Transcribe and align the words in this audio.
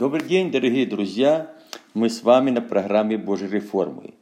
Добрый 0.00 0.26
день, 0.26 0.50
дорогие 0.50 0.86
друзья! 0.86 1.50
Мы 1.92 2.08
с 2.08 2.22
вами 2.22 2.48
на 2.48 2.62
программе 2.62 3.18
Божьей 3.18 3.48
реформы. 3.48 4.14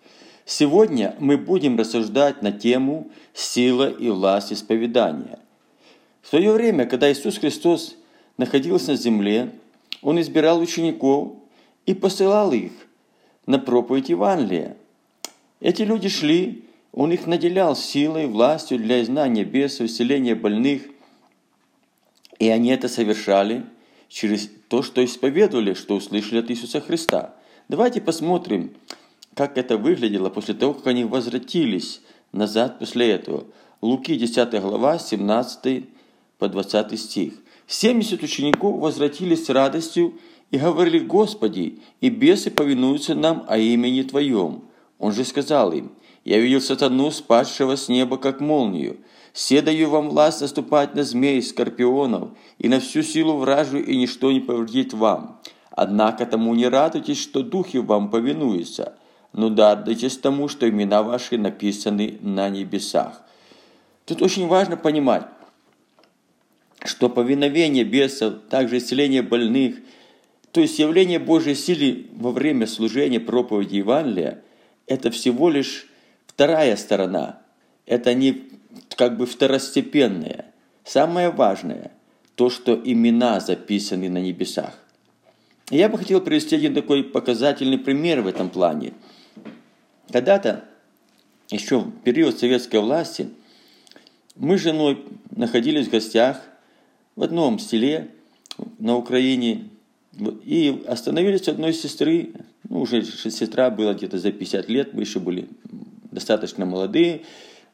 Сегодня 0.45 1.15
мы 1.21 1.37
будем 1.39 1.79
рассуждать 1.79 2.43
на 2.43 2.51
тему 2.51 3.13
«Сила 3.33 3.89
и 3.89 4.11
власть 4.11 4.53
исповедания». 4.53 5.39
В 6.21 6.27
свое 6.27 6.51
время, 6.51 6.85
когда 6.85 7.13
Иисус 7.13 7.39
Христос 7.39 7.95
находился 8.39 8.91
на 8.91 8.97
земле, 8.97 9.53
Он 10.03 10.21
избирал 10.21 10.59
учеников 10.59 11.35
и 11.87 11.95
посылал 11.95 12.53
их 12.53 12.73
на 13.47 13.61
проповедь 13.61 14.09
Евангелия. 14.09 14.77
Эти 15.61 15.83
люди 15.83 16.09
шли, 16.09 16.65
Он 16.91 17.13
их 17.13 17.29
наделял 17.29 17.77
силой, 17.77 18.27
властью 18.27 18.79
для 18.79 19.01
изгнания 19.01 19.45
бесов, 19.45 19.87
исцеления 19.87 20.35
больных, 20.35 20.83
и 22.41 22.49
они 22.49 22.71
это 22.71 22.89
совершали– 22.89 23.65
через 24.09 24.51
то, 24.69 24.83
что 24.83 25.05
исповедовали, 25.05 25.75
что 25.75 25.97
услышали 25.97 26.39
от 26.39 26.51
Иисуса 26.51 26.81
Христа. 26.81 27.35
Давайте 27.69 28.01
посмотрим, 28.01 28.73
как 29.35 29.59
это 29.59 29.77
выглядело 29.77 30.31
после 30.31 30.55
того, 30.55 30.75
как 30.75 30.87
они 30.87 31.05
возвратились 31.05 32.01
назад 32.33 32.79
после 32.79 33.11
этого. 33.11 33.45
Луки 33.81 34.17
10 34.17 34.51
глава, 34.61 34.99
17 34.99 35.85
по 36.39 36.49
20 36.49 36.99
стих. 36.99 37.35
70 37.67 38.23
учеников 38.23 38.81
возвратились 38.81 39.45
с 39.45 39.51
радостью 39.51 40.15
и 40.51 40.59
говорили, 40.59 40.99
«Господи, 40.99 41.81
и 42.01 42.09
бесы 42.09 42.51
повинуются 42.51 43.15
нам 43.15 43.45
о 43.49 43.59
имени 43.59 44.03
Твоем». 44.03 44.63
Он 44.99 45.13
же 45.13 45.25
сказал 45.25 45.73
им, 45.73 45.93
«Я 46.25 46.39
видел 46.41 46.61
сатану, 46.61 47.11
спадшего 47.11 47.77
с 47.77 47.89
неба, 47.89 48.19
как 48.19 48.41
молнию. 48.41 48.99
Все 49.33 49.63
даю 49.63 49.89
вам 49.89 50.09
власть 50.09 50.41
наступать 50.41 50.95
на 50.95 51.05
змей, 51.05 51.43
скорпионов 51.43 52.31
и 52.59 52.69
на 52.69 52.81
всю 52.81 53.03
силу 53.03 53.37
вражью, 53.37 53.85
и 53.85 53.97
ничто 53.97 54.33
не 54.33 54.41
повредит 54.41 54.93
вам. 54.93 55.41
Однако 55.71 56.27
тому 56.27 56.55
не 56.55 56.67
радуйтесь, 56.67 57.21
что 57.21 57.43
духи 57.43 57.77
вам 57.77 58.11
повинуются, 58.11 58.95
но 59.33 59.55
радуйтесь 59.55 60.19
тому, 60.19 60.49
что 60.49 60.69
имена 60.69 61.05
ваши 61.05 61.39
написаны 61.39 62.19
на 62.21 62.49
небесах. 62.49 63.23
Тут 64.05 64.23
очень 64.23 64.49
важно 64.49 64.77
понимать, 64.77 65.27
что 66.85 67.09
повиновение 67.09 67.85
бесов, 67.85 68.35
также 68.51 68.79
исцеление 68.79 69.23
больных, 69.23 69.77
то 70.51 70.61
есть 70.61 70.79
явление 70.79 71.21
Божьей 71.21 71.55
силы 71.55 72.07
во 72.17 72.33
время 72.33 72.67
служения 72.67 73.21
проповеди 73.21 73.77
Евангелия, 73.77 74.43
это 74.89 75.11
всего 75.11 75.51
лишь 75.51 75.87
вторая 76.27 76.77
сторона. 76.77 77.41
Это 77.87 78.15
не 78.15 78.45
как 78.97 79.17
бы 79.17 79.27
второстепенное. 79.27 80.47
Самое 80.85 81.31
важное– 81.31 81.93
то, 82.35 82.51
что 82.51 82.75
имена 82.75 83.41
записаны 83.41 84.09
на 84.09 84.19
небесах. 84.19 84.79
Я 85.71 85.89
бы 85.89 85.99
хотел 85.99 86.21
привести 86.21 86.57
один 86.57 86.75
такой 86.75 87.05
показательный 87.05 87.79
пример 87.79 88.23
в 88.23 88.27
этом 88.27 88.49
плане. 88.49 88.95
Когда-то, 90.11 90.65
еще 91.51 91.81
в 91.81 91.91
период 92.01 92.39
советской 92.39 92.81
власти, 92.81 93.29
мы 94.35 94.57
с 94.57 94.63
женой 94.63 95.05
находились 95.31 95.89
в 95.89 95.91
гостях 95.91 96.41
в 97.17 97.23
одном 97.23 97.59
селе 97.59 98.09
на 98.79 98.97
Украине 98.97 99.69
и 100.45 100.83
остановились 100.87 101.49
одной 101.49 101.73
сестры, 101.73 102.33
ну, 102.69 102.81
уже 102.81 103.03
сестра 103.05 103.71
была 103.71 103.95
где-то 103.95 104.19
за 104.19 104.33
50 104.33 104.69
лет, 104.69 104.95
мы 104.95 105.03
еще 105.03 105.21
были 105.21 105.49
достаточно 106.11 106.67
молодые, 106.67 107.23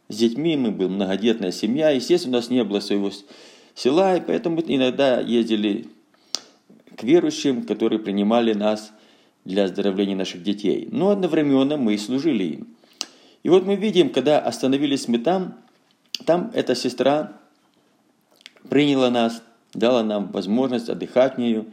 с 0.09 0.17
детьми, 0.17 0.57
мы 0.57 0.71
были 0.71 0.89
многодетная 0.89 1.51
семья. 1.51 1.91
Естественно, 1.91 2.37
у 2.37 2.41
нас 2.41 2.51
не 2.51 2.63
было 2.63 2.81
своего 2.81 3.11
села, 3.75 4.17
и 4.17 4.21
поэтому 4.21 4.61
иногда 4.67 5.21
ездили 5.21 5.87
к 6.97 7.03
верующим, 7.03 7.65
которые 7.65 7.99
принимали 7.99 8.53
нас 8.53 8.93
для 9.45 9.65
оздоровления 9.65 10.17
наших 10.17 10.43
детей. 10.43 10.89
Но 10.91 11.11
одновременно 11.11 11.77
мы 11.77 11.95
и 11.95 11.99
служили 11.99 12.45
им. 12.45 12.69
И 13.43 13.49
вот 13.49 13.67
мы 13.67 13.77
видим, 13.77 14.11
когда 14.11 14.39
остановились 14.39 15.09
мы 15.09 15.19
там, 15.19 15.59
там 16.25 16.51
эта 16.55 16.75
сестра 16.75 17.33
приняла 18.69 19.11
нас, 19.11 19.43
дала 19.75 20.03
нам 20.03 20.31
возможность 20.33 20.89
отдыхать 20.89 21.35
в 21.35 21.39
нее. 21.39 21.67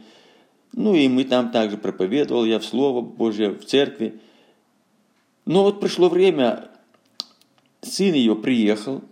Ну 0.74 0.94
и 0.94 1.08
мы 1.08 1.24
там 1.24 1.50
также 1.50 1.76
проповедовал 1.76 2.44
я 2.44 2.58
в 2.58 2.64
Слово 2.64 3.02
Божье, 3.02 3.50
в 3.50 3.64
церкви. 3.64 4.20
Но 5.44 5.64
вот 5.64 5.80
пришло 5.80 6.08
время, 6.08 6.70
сын 7.82 8.14
ее 8.14 8.36
приехал, 8.36 9.02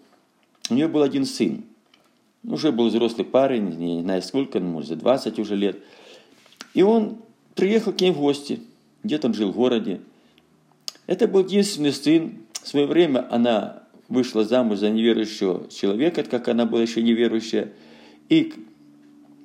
у 0.71 0.75
нее 0.75 0.89
был 0.89 1.03
один 1.03 1.25
сын. 1.25 1.65
Уже 2.45 2.73
был 2.73 2.89
взрослый 2.89 3.27
парень, 3.27 3.69
не 3.77 4.01
знаю 4.01 4.23
сколько, 4.23 4.61
ну, 4.61 4.69
может, 4.69 4.89
за 4.89 4.97
20 4.97 5.39
уже 5.39 5.57
лет. 5.57 5.79
И 6.73 6.83
он 6.83 7.19
приехал 7.55 7.93
к 7.93 8.01
ней 8.01 8.13
в 8.13 8.19
гости, 8.19 8.61
где-то 9.03 9.27
он 9.27 9.35
жил 9.35 9.53
в 9.53 9.57
городе. 9.57 10.01
Это 11.07 11.29
был 11.29 11.45
единственный 11.45 11.93
сын. 11.93 12.39
В 12.63 12.69
свое 12.69 12.87
время 12.87 13.27
она 13.31 13.83
вышла 14.09 14.45
замуж 14.45 14.79
за 14.79 14.91
неверующего 14.91 15.69
человека, 15.69 16.23
как 16.23 16.49
она 16.49 16.65
была 16.65 16.83
еще 16.83 17.03
неверующая. 17.03 17.73
И 18.29 18.55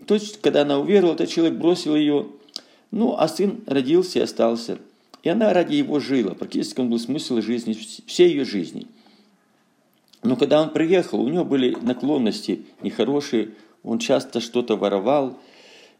то, 0.05 0.17
когда 0.41 0.61
она 0.61 0.79
уверовала, 0.79 1.15
этот 1.15 1.29
человек 1.29 1.57
бросил 1.57 1.95
ее. 1.95 2.27
Ну, 2.91 3.15
а 3.17 3.27
сын 3.27 3.61
родился 3.65 4.19
и 4.19 4.21
остался. 4.21 4.77
И 5.23 5.29
она 5.29 5.53
ради 5.53 5.75
его 5.75 5.99
жила. 5.99 6.33
Практически 6.33 6.79
он 6.79 6.89
был 6.89 6.99
смысл 6.99 7.41
жизни, 7.41 7.77
всей 8.05 8.29
ее 8.29 8.45
жизни– 8.45 8.87
но 10.25 10.35
когда 10.35 10.61
он 10.61 10.71
приехал, 10.71 11.21
у 11.21 11.29
него 11.29 11.45
были 11.45 11.77
наклонности 11.81 12.65
нехорошие, 12.81 13.51
он 13.83 13.99
часто 13.99 14.39
что-то 14.39 14.75
воровал, 14.75 15.37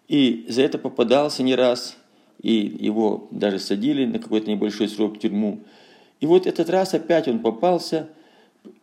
и 0.08 0.46
за 0.50 0.64
это 0.64 0.80
попадался 0.80 1.44
не 1.44 1.54
раз, 1.54 1.96
и 2.42 2.54
его 2.54 3.28
даже 3.30 3.60
садили 3.60 4.06
на 4.06 4.18
какой-то 4.18 4.50
небольшой 4.50 4.90
срок 4.90 5.18
в 5.18 5.20
тюрьму. 5.20 5.60
И 6.22 6.26
вот 6.26 6.48
этот 6.48 6.72
раз 6.72 6.96
опять 6.96 7.28
он 7.28 7.40
попался, 7.40 8.10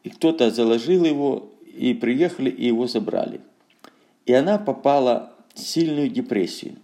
и 0.04 0.10
кто-то 0.10 0.48
заложил 0.52 1.04
его, 1.04 1.50
и 1.74 1.92
приехали, 1.92 2.48
и 2.48 2.66
его 2.66 2.86
забрали. 2.86 3.40
И 4.26 4.32
она 4.32 4.58
попала 4.58 5.32
в 5.54 5.58
сильную 5.58 6.08
депрессию. 6.08 6.76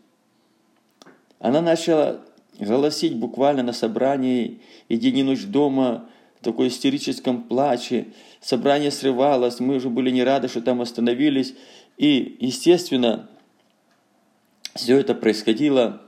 Она 1.38 1.60
начала 1.60 2.20
голосить 2.58 3.16
буквально 3.16 3.62
на 3.62 3.72
собрании, 3.72 4.60
и 4.88 4.96
день 4.96 5.18
и 5.18 5.22
ночь 5.22 5.44
дома, 5.44 6.08
в 6.40 6.44
такой 6.44 6.68
истерическом 6.68 7.42
плаче, 7.42 8.08
собрание 8.40 8.90
срывалось, 8.90 9.58
мы 9.58 9.76
уже 9.76 9.90
были 9.90 10.10
не 10.10 10.22
рады, 10.22 10.48
что 10.48 10.62
там 10.62 10.80
остановились. 10.80 11.54
И, 11.96 12.36
естественно, 12.40 13.28
все 14.74 14.98
это 14.98 15.14
происходило, 15.14 16.00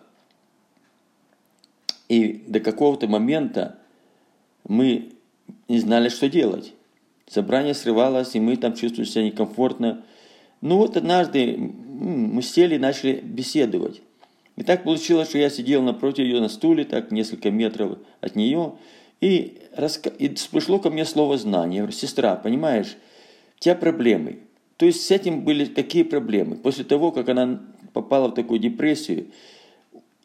и 2.08 2.44
до 2.46 2.60
какого-то 2.60 3.08
момента 3.08 3.78
мы 4.64 5.12
не 5.69 5.78
знали, 5.78 6.08
что 6.08 6.28
делать. 6.28 6.74
Собрание 7.28 7.74
срывалось, 7.74 8.34
и 8.34 8.40
мы 8.40 8.56
там 8.56 8.74
чувствовали 8.74 9.08
себя 9.08 9.24
некомфортно. 9.24 10.04
Ну 10.60 10.76
вот 10.76 10.97
однажды 10.97 11.56
мы 11.56 12.43
сели 12.43 12.76
и 12.76 12.78
начали 12.78 13.21
беседовать. 13.22 14.03
И 14.56 14.62
так 14.62 14.84
получилось, 14.84 15.28
что 15.28 15.38
я 15.38 15.48
сидел 15.48 15.82
напротив 15.82 16.25
ее 16.25 16.41
на 16.41 16.48
стуле, 16.48 16.84
так 16.84 17.10
несколько 17.10 17.50
метров 17.50 17.98
от 18.21 18.37
нее, 18.37 18.75
и, 19.20 19.59
раска... 19.75 20.10
и 20.10 20.28
пришло 20.50 20.78
ко 20.78 20.91
мне 20.91 21.04
слово 21.04 21.38
знание. 21.38 21.76
Я 21.76 21.82
говорю, 21.82 21.97
сестра, 21.97 22.37
понимаешь, 22.37 22.97
у 23.56 23.60
тебя 23.60 23.75
проблемы. 23.75 24.41
То 24.76 24.87
есть 24.87 25.06
с 25.06 25.10
этим 25.10 25.44
были 25.44 25.66
какие 25.66 26.03
проблемы? 26.03 26.56
После 26.56 26.84
того, 26.84 27.12
как 27.12 27.28
она 27.28 27.60
попала 27.93 28.28
в 28.28 28.34
такую 28.34 28.60
депрессию, 28.60 29.26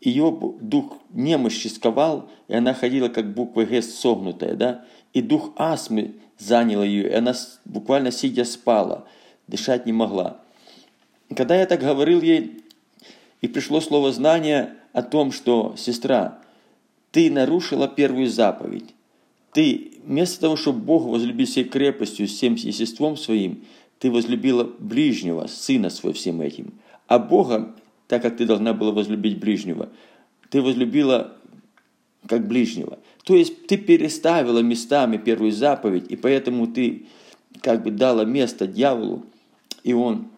ее 0.01 0.38
дух 0.62 0.97
немощи 1.12 1.68
сковал, 1.68 2.29
и 2.47 2.56
она 2.56 2.74
ходила 2.74 3.09
как 3.09 3.34
буква 3.34 3.63
Г 3.63 3.81
согнутая, 3.81 4.56
да, 4.56 4.85
и 5.13 5.22
дух 5.22 5.51
астмы 5.57 6.16
занял 6.38 6.84
ее, 6.84 7.09
и 7.09 7.13
она 7.13 7.34
буквально 7.66 8.12
сидя 8.12 8.44
спала, 8.44 9.06
дышать 9.47 9.85
не 9.85 9.94
могла. 9.94 10.38
Когда 11.35 11.56
я 11.56 11.66
так 11.66 11.79
говорил 11.79 12.22
ей, 12.22 12.63
и 13.42 13.47
пришло 13.47 13.81
слово 13.81 14.12
знания 14.12 14.75
о 14.94 15.03
том, 15.03 15.31
что, 15.31 15.75
сестра, 15.77 16.39
ты 17.12 17.31
нарушила 17.31 17.88
первую 17.88 18.27
заповедь. 18.27 18.94
Ты 19.53 19.94
вместо 20.03 20.42
того, 20.42 20.56
чтобы 20.56 20.80
Бог 20.80 21.06
возлюбил 21.06 21.45
всей 21.45 21.63
крепостью, 21.63 22.27
всем 22.27 22.56
естеством 22.56 23.18
своим, 23.18 23.63
ты 24.00 24.12
возлюбила 24.12 24.63
ближнего, 24.63 25.47
сына 25.47 25.89
своего 25.89 26.15
всем 26.15 26.42
этим. 26.42 26.74
А 27.07 27.19
Бога, 27.19 27.75
так 28.07 28.21
как 28.21 28.38
ты 28.38 28.45
должна 28.45 28.74
была 28.74 28.92
возлюбить 28.92 29.39
ближнего, 29.39 29.89
ты 30.50 30.62
возлюбила 30.62 31.36
как 32.27 32.47
ближнего. 32.47 33.00
То 33.24 33.36
есть 33.36 33.68
ты 33.68 33.77
переставила 33.77 34.59
местами 34.59 35.18
первую 35.18 35.51
заповедь, 35.51 36.06
и 36.09 36.15
поэтому 36.15 36.68
ты 36.68 37.06
как 37.62 37.83
бы 37.83 37.92
дала 37.92 38.25
место 38.25 38.68
дьяволу, 38.68 39.25
и 39.85 39.93
он 39.93 40.29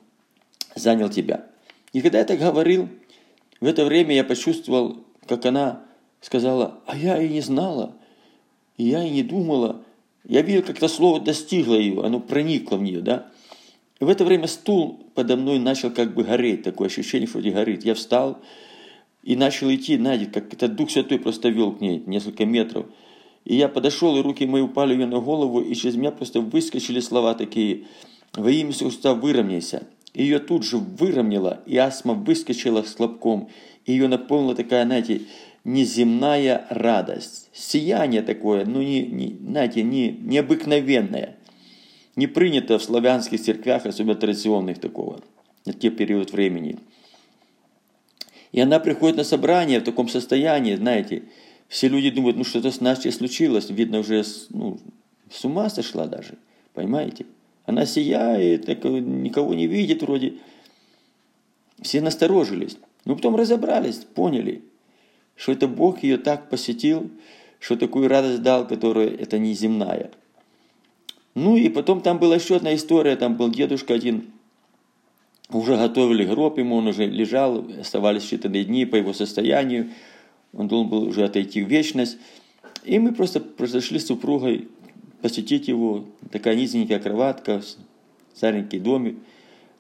занял 0.76 1.10
тебя. 1.10 1.46
И 1.94 2.02
когда 2.02 2.20
я 2.20 2.26
так 2.26 2.38
говорил, 2.38 2.90
в 3.62 3.66
это 3.66 3.86
время 3.86 4.14
я 4.14 4.26
почувствовал, 4.26 4.98
как 5.26 5.46
она 5.46 5.86
сказала, 6.20 6.82
а 6.86 6.98
я 6.98 7.22
и 7.22 7.30
не 7.30 7.40
знала, 7.40 7.96
и 8.76 8.84
я 8.84 9.02
и 9.04 9.10
не 9.10 9.24
думала. 9.24 9.84
Я 10.26 10.42
видел, 10.42 10.64
как 10.64 10.78
это 10.78 10.90
слово 10.90 11.22
достигло 11.22 11.76
ее, 11.76 12.04
оно 12.04 12.20
проникло 12.20 12.76
в 12.76 12.84
нее, 12.84 13.00
да. 13.00 13.32
И 14.02 14.04
в 14.04 14.10
это 14.10 14.26
время 14.26 14.48
стул 14.48 15.00
подо 15.16 15.38
мной 15.38 15.60
начал 15.60 15.92
как 15.92 16.14
бы 16.14 16.26
гореть, 16.26 16.64
такое 16.64 16.90
ощущение, 16.90 17.30
вроде 17.30 17.52
горит. 17.52 17.86
Я 17.86 17.96
встал, 17.96 18.42
и 19.24 19.38
начал 19.38 19.74
идти, 19.74 19.96
знаете, 19.96 20.26
как 20.26 20.54
этот 20.54 20.76
Дух 20.76 20.92
Святой 20.92 21.20
просто 21.20 21.48
вел 21.48 21.72
к 21.72 21.80
ней 21.80 22.04
несколько 22.06 22.46
метров. 22.46 22.86
И 23.46 23.56
я 23.56 23.70
подошел, 23.70 24.18
и 24.18 24.22
руки 24.22 24.46
мои 24.46 24.62
упали 24.62 24.94
ее 24.94 25.06
на 25.06 25.22
голову, 25.22 25.62
и 25.62 25.74
через 25.74 25.96
меня 25.96 26.12
просто 26.12 26.42
выскочили 26.42 27.00
слова 27.00 27.34
такие, 27.34 27.86
«Во 28.34 28.50
имя 28.50 28.72
Иисуса 28.72 29.14
выровняйся». 29.14 29.88
Ее 30.14 30.40
тут 30.40 30.64
же 30.64 30.78
выровняло, 30.78 31.62
и 31.68 31.78
астма 31.78 32.16
выскочила 32.16 32.82
с 32.82 32.96
хлопком, 32.96 33.50
ее 33.86 34.08
наполнила 34.08 34.56
такая, 34.56 34.84
знаете, 34.84 35.22
неземная 35.64 36.66
радость, 36.72 37.50
сияние 37.54 38.24
такое, 38.24 38.66
ну, 38.66 38.82
не, 38.82 39.06
не, 39.06 39.38
знаете, 39.38 39.84
не, 39.84 40.10
необыкновенное. 40.10 41.36
Не 42.16 42.26
принято 42.26 42.80
в 42.80 42.84
славянских 42.84 43.40
церквях, 43.40 43.86
особенно 43.86 44.16
традиционных 44.16 44.80
такого, 44.80 45.22
на 45.66 45.74
те 45.74 45.92
период 45.92 46.32
времени. 46.32 46.80
И 48.52 48.60
она 48.60 48.80
приходит 48.80 49.18
на 49.18 49.24
собрание 49.24 49.82
в 49.82 49.84
таком 49.84 50.10
состоянии, 50.10 50.76
знаете, 50.76 51.26
все 51.68 51.90
люди 51.90 52.10
думают, 52.10 52.38
ну 52.38 52.44
что-то 52.44 52.72
с 52.72 52.82
Настей 52.82 53.12
случилось, 53.12 53.70
видно 53.70 54.00
уже 54.00 54.24
ну, 54.50 54.80
с 55.30 55.46
ума 55.46 55.70
сошла 55.70 56.08
даже, 56.08 56.40
понимаете? 56.74 57.26
Она 57.68 57.86
сияет, 57.86 58.66
так, 58.66 58.84
никого 58.86 59.54
не 59.54 59.68
видит 59.68 60.02
вроде. 60.02 60.36
Все 61.82 62.02
насторожились. 62.02 62.78
Но 63.04 63.16
потом 63.16 63.36
разобрались, 63.36 63.98
поняли, 63.98 64.64
что 65.36 65.52
это 65.52 65.68
Бог 65.68 66.02
ее 66.02 66.18
так 66.18 66.50
посетил, 66.50 67.12
что 67.60 67.76
такую 67.76 68.08
радость 68.08 68.42
дал, 68.42 68.66
которая 68.66 69.10
это 69.10 69.38
не 69.38 69.54
земная. 69.54 70.12
Ну 71.36 71.58
и 71.58 71.68
потом 71.68 72.02
там 72.02 72.20
была 72.20 72.36
еще 72.36 72.56
одна 72.56 72.74
история, 72.74 73.18
там 73.18 73.36
был 73.36 73.50
дедушка 73.50 73.94
один, 73.94 74.32
уже 75.50 75.76
готовили 75.76 76.26
гроб 76.26 76.58
ему, 76.58 76.78
он 76.78 76.88
уже 76.88 77.06
лежал, 77.06 77.66
оставались 77.80 78.24
считанные 78.24 78.64
дни 78.64 78.86
по 78.86 78.96
его 78.96 79.12
состоянию, 79.12 79.90
он 80.54 80.70
должен 80.70 80.90
был 80.90 81.04
уже 81.04 81.26
отойти 81.26 81.62
в 81.62 81.68
вечность. 81.68 82.18
И 82.86 82.98
мы 82.98 83.14
просто 83.14 83.42
произошли 83.42 84.00
с 84.00 84.08
супругой 84.08 84.70
посетить 85.22 85.68
его, 85.68 86.06
такая 86.32 86.56
низенькая 86.56 87.00
кроватка, 87.00 87.62
старенький 88.34 88.80
домик. 88.80 89.18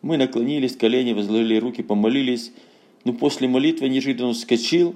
Мы 0.02 0.18
наклонились, 0.18 0.76
колени 0.76 1.14
возложили 1.14 1.58
руки, 1.58 1.84
помолились. 1.84 2.52
Но 3.04 3.14
после 3.14 3.48
молитвы 3.48 3.90
неожиданно 3.90 4.34
вскочил 4.34 4.96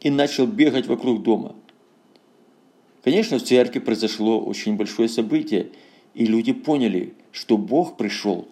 и 0.00 0.10
начал 0.10 0.46
бегать 0.46 0.86
вокруг 0.86 1.22
дома. 1.22 1.54
Конечно, 3.02 3.38
в 3.38 3.42
церкви 3.42 3.78
произошло 3.78 4.40
очень 4.40 4.76
большое 4.76 5.08
событие, 5.08 5.68
и 6.14 6.26
люди 6.26 6.52
поняли, 6.52 7.14
что 7.32 7.58
Бог 7.58 7.96
пришел 7.96 8.48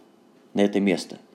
на 0.54 0.60
это 0.60 0.80
место– 0.80 1.18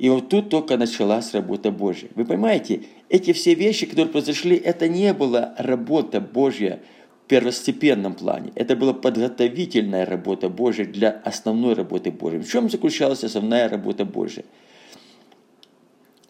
и 0.00 0.08
вот 0.08 0.30
тут 0.30 0.48
только 0.48 0.78
началась 0.78 1.34
работа 1.34 1.70
Божья. 1.70 2.08
Вы 2.14 2.24
понимаете, 2.24 2.84
эти 3.10 3.34
все 3.34 3.52
вещи, 3.52 3.84
которые 3.84 4.10
произошли, 4.10 4.56
это 4.56 4.88
не 4.88 5.12
была 5.12 5.54
работа 5.58 6.22
Божья 6.22 6.80
первостепенном 7.30 8.14
плане. 8.14 8.50
Это 8.56 8.74
была 8.74 8.92
подготовительная 8.92 10.04
работа 10.04 10.48
Божья 10.48 10.84
для 10.84 11.10
основной 11.10 11.74
работы 11.74 12.10
Божьей. 12.10 12.40
В 12.40 12.50
чем 12.50 12.68
заключалась 12.68 13.22
основная 13.22 13.68
работа 13.68 14.04
Божья? 14.04 14.44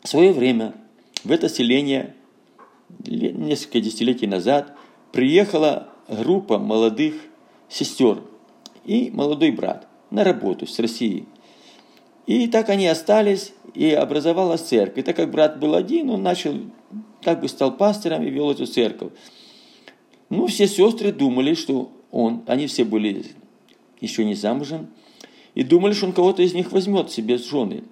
В 0.03 0.09
свое 0.09 0.33
время 0.35 0.75
в 1.25 1.33
это 1.33 1.49
селение 1.49 2.15
несколько 3.07 3.81
десятилетий 3.81 4.27
назад 4.27 4.77
приехала 5.11 5.89
группа 6.07 6.59
молодых 6.59 7.15
сестер 7.71 8.23
и 8.85 9.11
молодой 9.11 9.53
брат 9.53 9.89
на 10.11 10.23
работу 10.23 10.67
с 10.67 10.79
Россией. 10.79 11.25
И 12.27 12.47
так 12.47 12.69
они 12.69 12.87
остались, 12.87 13.55
и 13.73 13.91
образовалась 13.91 14.61
церковь. 14.61 14.99
И 14.99 15.03
так 15.03 15.17
как 15.17 15.31
брат 15.31 15.59
был 15.59 15.75
один, 15.75 16.11
он 16.11 16.23
начал, 16.23 16.57
как 17.23 17.41
бы 17.41 17.49
стал 17.49 17.75
пастором 17.75 18.23
и 18.23 18.29
вел 18.29 18.51
эту 18.51 18.67
церковь. 18.67 19.13
Ну, 20.31 20.47
все 20.47 20.67
сестры 20.67 21.13
думали, 21.13 21.55
что 21.55 21.93
он, 22.11 22.43
они 22.47 22.67
все 22.67 22.85
были 22.85 23.27
еще 24.01 24.25
не 24.25 24.35
замужем, 24.35 24.89
и 25.55 25.63
думали, 25.63 25.93
что 25.93 26.07
он 26.07 26.13
кого-то 26.13 26.43
из 26.43 26.55
них 26.55 26.73
возьмет 26.73 27.11
себе 27.11 27.39
с 27.39 27.49
жены. 27.49 27.83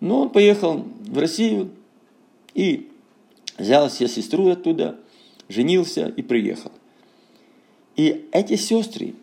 Но 0.00 0.22
он 0.22 0.30
поехал 0.30 0.84
в 1.00 1.18
Россию 1.18 1.70
и 2.52 2.90
взял 3.58 3.90
себе 3.90 4.08
сестру 4.08 4.48
оттуда, 4.48 4.98
женился 5.48 6.08
и 6.08 6.22
приехал. 6.22 6.70
И 7.96 8.26
эти 8.32 8.56
сестры, 8.56 9.14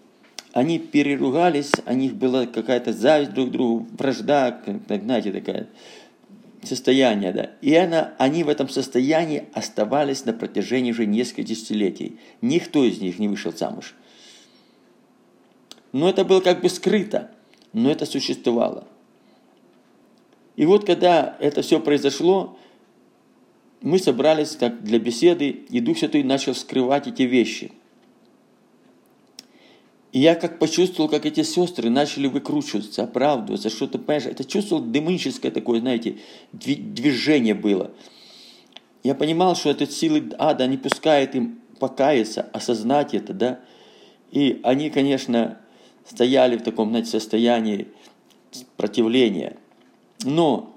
они 0.53 0.79
переругались, 0.79 1.71
у 1.85 1.93
них 1.93 2.15
была 2.15 2.47
какая-то 2.47 2.93
зависть 2.93 3.33
друг 3.33 3.49
к 3.49 3.51
другу, 3.51 3.87
вражда, 3.97 4.51
как, 4.51 5.03
знаете, 5.03 5.31
такая 5.31 5.67
состояние, 6.63 7.31
да. 7.31 7.51
И 7.61 7.73
она, 7.75 8.13
они 8.17 8.43
в 8.43 8.49
этом 8.49 8.69
состоянии 8.69 9.45
оставались 9.53 10.25
на 10.25 10.33
протяжении 10.33 10.91
уже 10.91 11.05
нескольких 11.05 11.45
десятилетий. 11.45 12.19
Никто 12.41 12.83
из 12.83 12.99
них 12.99 13.19
не 13.19 13.27
вышел 13.27 13.51
замуж. 13.51 13.95
Но 15.91 16.09
это 16.09 16.23
было 16.23 16.39
как 16.39 16.61
бы 16.61 16.69
скрыто, 16.69 17.31
но 17.73 17.91
это 17.91 18.05
существовало. 18.05 18.87
И 20.55 20.65
вот 20.65 20.85
когда 20.85 21.35
это 21.39 21.61
все 21.61 21.79
произошло, 21.79 22.57
мы 23.81 23.99
собрались 23.99 24.51
так 24.51 24.83
для 24.83 24.99
беседы, 24.99 25.49
и 25.49 25.79
Дух 25.79 25.97
Святой 25.97 26.23
начал 26.23 26.53
скрывать 26.55 27.07
эти 27.07 27.23
вещи– 27.23 27.71
и 30.11 30.19
я 30.19 30.35
как 30.35 30.59
почувствовал, 30.59 31.09
как 31.09 31.25
эти 31.25 31.43
сестры 31.43 31.89
начали 31.89 32.27
выкручиваться, 32.27 33.03
оправдываться, 33.03 33.69
что-то, 33.69 33.97
понимаешь, 33.97 34.25
это 34.25 34.43
чувствовал 34.43 34.85
демоническое 34.85 35.51
такое, 35.51 35.79
знаете, 35.79 36.17
движение 36.51 37.53
было. 37.53 37.91
Я 39.03 39.15
понимал, 39.15 39.55
что 39.55 39.69
это 39.69 39.89
силы 39.89 40.31
ада 40.37 40.67
не 40.67 40.77
пускают 40.77 41.33
им 41.35 41.61
покаяться, 41.79 42.41
осознать 42.53 43.13
это, 43.13 43.33
да. 43.33 43.59
И 44.31 44.59
они, 44.63 44.89
конечно, 44.89 45.59
стояли 46.05 46.57
в 46.57 46.63
таком, 46.63 46.89
знаете, 46.89 47.09
состоянии 47.09 47.87
противления. 48.75 49.57
Но 50.23 50.75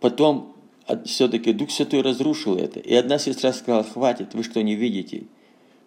потом 0.00 0.56
все-таки 1.04 1.52
Дух 1.52 1.70
Святой 1.70 2.02
разрушил 2.02 2.56
это. 2.56 2.80
И 2.80 2.92
одна 2.94 3.18
сестра 3.18 3.52
сказала, 3.52 3.84
хватит, 3.84 4.34
вы 4.34 4.42
что, 4.42 4.62
не 4.62 4.74
видите? 4.74 5.24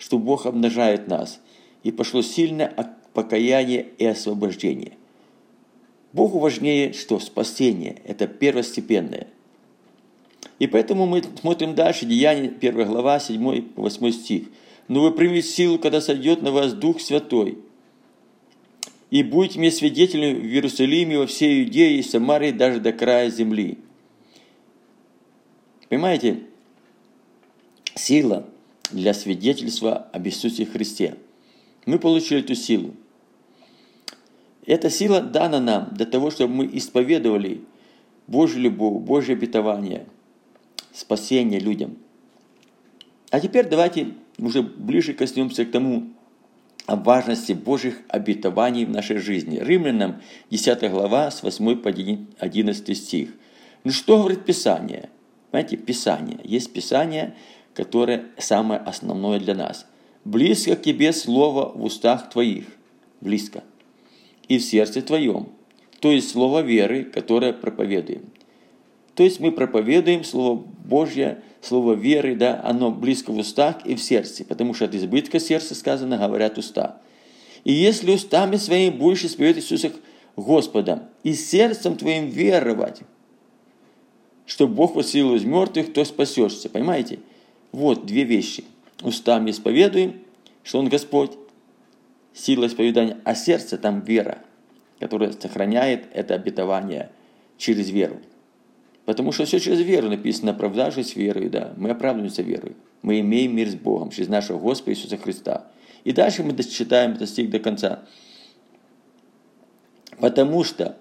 Что 0.01 0.18
Бог 0.18 0.48
обнажает 0.48 1.07
нас, 1.07 1.39
и 1.83 1.92
пошло 1.92 2.24
сильное 2.24 2.74
покаяние 3.13 3.88
и 4.00 4.06
освобождение. 4.06 4.94
Богу 6.12 6.39
важнее, 6.39 6.92
что 6.94 7.19
спасение– 7.19 8.01
это 8.06 8.25
первостепенное. 8.25 9.28
И 10.57 10.66
поэтому 10.66 11.06
мы 11.06 11.23
смотрим 11.40 11.75
дальше, 11.75 12.07
Деяние 12.07 12.49
1 12.49 12.87
глава, 12.87 13.18
7-8 13.18 14.11
стих. 14.11 14.47
«Но 14.87 15.02
вы 15.02 15.11
примете 15.11 15.47
силу, 15.47 15.78
когда 15.78 16.02
сойдет 16.02 16.42
на 16.42 16.52
вас 16.52 16.73
Дух 16.73 16.99
Святой, 16.99 17.59
и 19.11 19.21
будете 19.21 19.59
мне 19.59 19.69
свидетелями 19.69 20.40
в 20.40 20.45
Иерусалиме, 20.45 21.19
во 21.19 21.28
всей 21.28 21.64
Иудее 21.64 21.99
и 21.99 22.04
Самарии, 22.04 22.52
даже 22.52 22.80
до 22.80 22.92
края 22.92 23.30
земли». 23.30 23.78
Понимаете, 25.90 26.40
сила– 27.95 28.47
для 28.92 29.14
свидетельства 29.14 30.07
об 30.12 30.28
Иисусе 30.28 30.66
Христе. 30.66 31.16
Мы 31.86 32.00
получили 32.00 32.42
эту 32.42 32.56
силу. 32.56 32.94
Эта 34.66 34.90
сила 34.90 35.21
дана 35.21 35.60
нам 35.60 35.90
для 35.92 36.06
того, 36.06 36.30
чтобы 36.30 36.54
мы 36.54 36.69
исповедовали 36.74 37.62
Божью 38.28 38.62
любовь, 38.62 39.04
Божье 39.04 39.33
обетование, 39.33 40.06
спасение 40.94 41.60
людям. 41.60 41.98
А 43.31 43.40
теперь 43.40 43.68
давайте 43.68 44.14
уже 44.38 44.62
ближе 44.62 45.14
коснемся 45.14 45.66
к 45.66 45.71
тому, 45.71 46.10
о 46.86 46.95
важности 46.95 47.54
Божьих 47.54 48.02
обетований 48.10 48.86
в 48.86 48.90
нашей 48.90 49.18
жизни. 49.18 49.60
Римлянам 49.62 50.21
10 50.50 50.92
глава 50.92 51.31
с 51.31 51.44
8 51.44 51.78
по 51.78 51.90
11 51.90 52.98
стих. 52.98 53.30
Ну 53.83 53.92
что 53.92 54.19
говорит 54.19 54.45
Писание? 54.45 55.10
Знаете, 55.52 55.78
Писание. 55.78 56.40
Есть 56.44 56.74
Писание, 56.74 57.36
которое 57.73 58.25
самое 58.37 58.80
основное 58.81 59.40
для 59.40 59.56
нас. 59.56 59.85
Близко 60.25 60.75
к 60.75 60.81
тебе 60.81 61.13
слово 61.13 61.71
в 61.73 61.83
устах 61.83 62.30
твоих, 62.30 62.66
близко, 63.21 63.63
и 64.47 64.57
в 64.57 64.63
сердце 64.63 65.01
твоем, 65.01 65.49
то 65.99 66.11
есть 66.11 66.31
слово 66.31 66.61
веры, 66.61 67.04
которое 67.04 67.54
проповедуем. 67.54 68.23
То 69.16 69.23
есть 69.23 69.40
мы 69.40 69.51
проповедуем 69.51 70.23
Слово 70.23 70.56
Божье, 70.56 71.44
Слово 71.61 71.94
веры, 71.94 72.35
да, 72.35 72.59
оно 72.63 72.92
близко 72.92 73.31
в 73.31 73.37
устах 73.37 73.85
и 73.85 73.94
в 73.94 74.01
сердце, 74.01 74.44
потому 74.44 74.73
что 74.73 74.85
от 74.85 74.95
избытка 74.95 75.40
сердца 75.40 75.75
сказано, 75.75 76.18
говорят 76.18 76.57
уста. 76.57 76.99
И 77.63 77.71
если 77.71 78.11
устами 78.11 78.56
своими 78.56 78.90
будешь 78.90 79.23
исповедовать 79.23 79.66
Иисуса 79.66 79.92
Господом 80.35 81.01
и 81.23 81.33
сердцем 81.33 81.97
твоим 81.97 82.30
веровать, 82.30 83.01
что 84.47 84.68
Бог 84.68 84.95
воссилил 84.95 85.35
из 85.35 85.44
мертвых, 85.44 85.94
то 85.94 86.04
спасешься. 86.04 86.68
Понимаете? 86.69 87.19
Вот 87.71 88.06
две 88.06 88.23
вещи. 88.23 88.63
Устами 89.01 89.51
исповедуем, 89.51 90.21
что 90.63 90.80
Он 90.80 90.90
Господь, 90.90 91.31
сила 92.33 92.68
исповедания, 92.68 93.18
а 93.23 93.35
сердце 93.35 93.78
там 93.78 94.01
вера, 94.01 94.40
которая 94.99 95.31
сохраняет 95.31 96.06
это 96.13 96.35
обетование 96.35 97.09
через 97.57 97.90
веру. 97.90 98.19
Потому 99.06 99.31
что 99.31 99.45
все 99.45 99.59
через 99.59 99.81
веру 99.81 100.09
написано, 100.09 100.51
оправдавшись 100.51 101.16
верой, 101.16 101.49
да. 101.49 101.73
Мы 101.78 101.90
оправдываемся 101.90 102.44
верой. 102.44 102.75
Мы 103.01 103.19
имеем 103.21 103.56
мир 103.56 103.69
с 103.69 103.75
Богом 103.75 104.11
через 104.11 104.30
нашего 104.30 104.59
Господа 104.59 104.92
Иисуса 104.92 105.18
Христа. 105.18 105.68
И 106.04 106.11
дальше 106.11 106.44
мы 106.44 106.56
читаем 106.63 107.13
этот 107.13 107.30
стих 107.30 107.49
до 107.49 107.59
конца. 107.59 108.04
Потому 110.19 110.63
что 110.63 110.97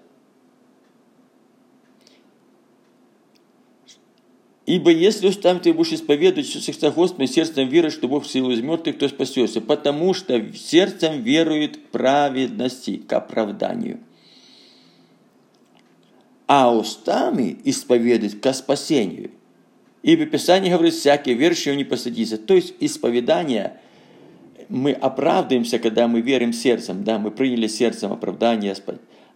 Ибо 4.65 4.91
если 4.91 5.27
устами 5.27 5.59
ты 5.59 5.73
будешь 5.73 5.93
исповедовать 5.93 6.47
Иисуса 6.47 6.71
Христа 6.71 6.91
Господа, 6.91 7.25
сердцем 7.27 7.67
веруешь, 7.67 7.93
что 7.93 8.07
Бог 8.07 8.25
силу 8.27 8.51
из 8.51 8.61
мертвых, 8.61 8.97
то 8.97 9.09
спасешься. 9.09 9.59
Потому 9.59 10.13
что 10.13 10.53
сердцем 10.53 11.23
верует 11.23 11.89
праведности, 11.89 12.97
к 12.97 13.11
оправданию. 13.13 13.99
А 16.45 16.75
устами 16.75 17.57
исповедует 17.63 18.39
к 18.39 18.53
спасению. 18.53 19.31
Ибо 20.03 20.25
Писание 20.25 20.71
говорит, 20.71 20.93
всякий 20.93 21.33
верующий 21.33 21.75
не 21.75 21.83
посадится. 21.83 22.37
То 22.37 22.53
есть 22.53 22.73
исповедание, 22.79 23.79
мы 24.69 24.91
оправдываемся, 24.91 25.79
когда 25.79 26.07
мы 26.07 26.21
верим 26.21 26.53
сердцем. 26.53 27.03
Да, 27.03 27.17
мы 27.17 27.31
приняли 27.31 27.67
сердцем 27.67 28.11
оправдание. 28.11 28.75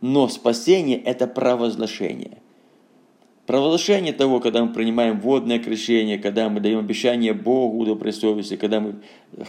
Но 0.02 0.28
спасение– 0.28 1.02
это 1.04 1.26
провозглашение. 1.26 2.42
Провозглашение 3.46 4.12
того, 4.12 4.40
когда 4.40 4.66
мы 4.66 4.74
принимаем 4.74 5.20
водное 5.20 5.60
крещение, 5.60 6.18
когда 6.18 6.50
мы 6.50 6.62
даем 6.62 6.80
обещание 6.80 7.34
Богу 7.34 7.86
доброй 7.86 8.12
совести, 8.12 8.56
когда 8.56 8.80
мы 8.80 8.96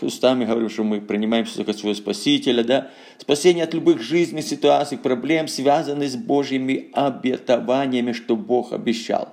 устами 0.02 0.44
говорим, 0.44 0.68
что 0.68 0.84
мы 0.84 1.00
принимаем 1.00 1.46
как 1.64 1.74
своего 1.74 1.94
Спасителя, 1.94 2.62
да? 2.62 2.90
Спасение 3.16 3.64
от 3.64 3.72
любых 3.72 4.02
жизненных 4.02 4.44
ситуаций, 4.44 4.98
проблем, 4.98 5.48
связанных 5.48 6.10
с 6.10 6.16
Божьими 6.16 6.90
обетованиями, 6.92 8.12
что 8.12 8.36
Бог 8.36 8.74
обещал. 8.74 9.32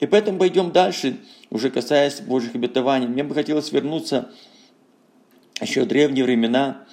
И 0.00 0.06
поэтому 0.06 0.38
пойдем 0.38 0.70
дальше, 0.70 1.18
уже 1.50 1.68
касаясь 1.68 2.22
Божьих 2.22 2.54
обетований. 2.54 3.08
Мне 3.08 3.24
бы 3.24 3.34
хотелось 3.34 3.72
вернуться 3.72 4.30
еще 5.60 5.82
в 5.82 5.88
древние 5.88 6.24
времена, 6.24 6.86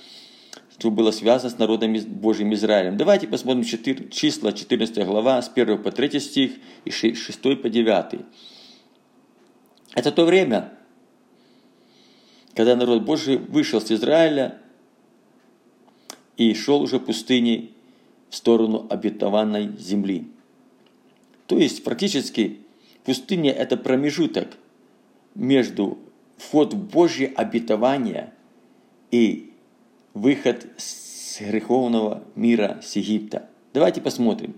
что 0.77 0.91
было 0.91 1.11
связано 1.11 1.49
с 1.49 1.57
народом 1.57 1.95
Божьим 1.95 2.53
Израилем. 2.53 2.97
Давайте 2.97 3.27
посмотрим 3.27 3.63
4, 3.63 4.09
числа 4.09 4.51
14 4.51 5.05
глава, 5.05 5.41
с 5.41 5.49
1 5.53 5.81
по 5.81 5.91
3 5.91 6.19
стих 6.19 6.51
и 6.83 6.91
6 6.91 7.61
по 7.61 7.69
9. 7.69 8.25
Это 9.93 10.11
то 10.11 10.25
время, 10.25 10.73
когда 12.55 12.75
народ 12.75 13.03
Божий 13.03 13.37
вышел 13.37 13.79
с 13.79 13.89
Израиля 13.89 14.59
и 16.35 16.53
шел 16.53 16.81
уже 16.81 16.99
пустыней 16.99 17.73
в 18.29 18.35
сторону 18.35 18.85
обетованной 18.89 19.77
земли. 19.77 20.27
То 21.47 21.57
есть, 21.57 21.85
практически, 21.85 22.59
пустыня– 23.05 23.51
это 23.53 23.77
промежуток 23.77 24.57
между 25.35 25.99
вход 26.35 26.73
в 26.73 26.77
Божье 26.77 27.27
обетование 27.27 28.33
и 29.11 29.53
выход 30.15 30.65
с 30.77 31.39
греховного 31.39 32.23
мира 32.35 32.79
с 32.81 32.95
Египта. 32.95 33.49
Давайте 33.73 34.01
посмотрим. 34.01 34.55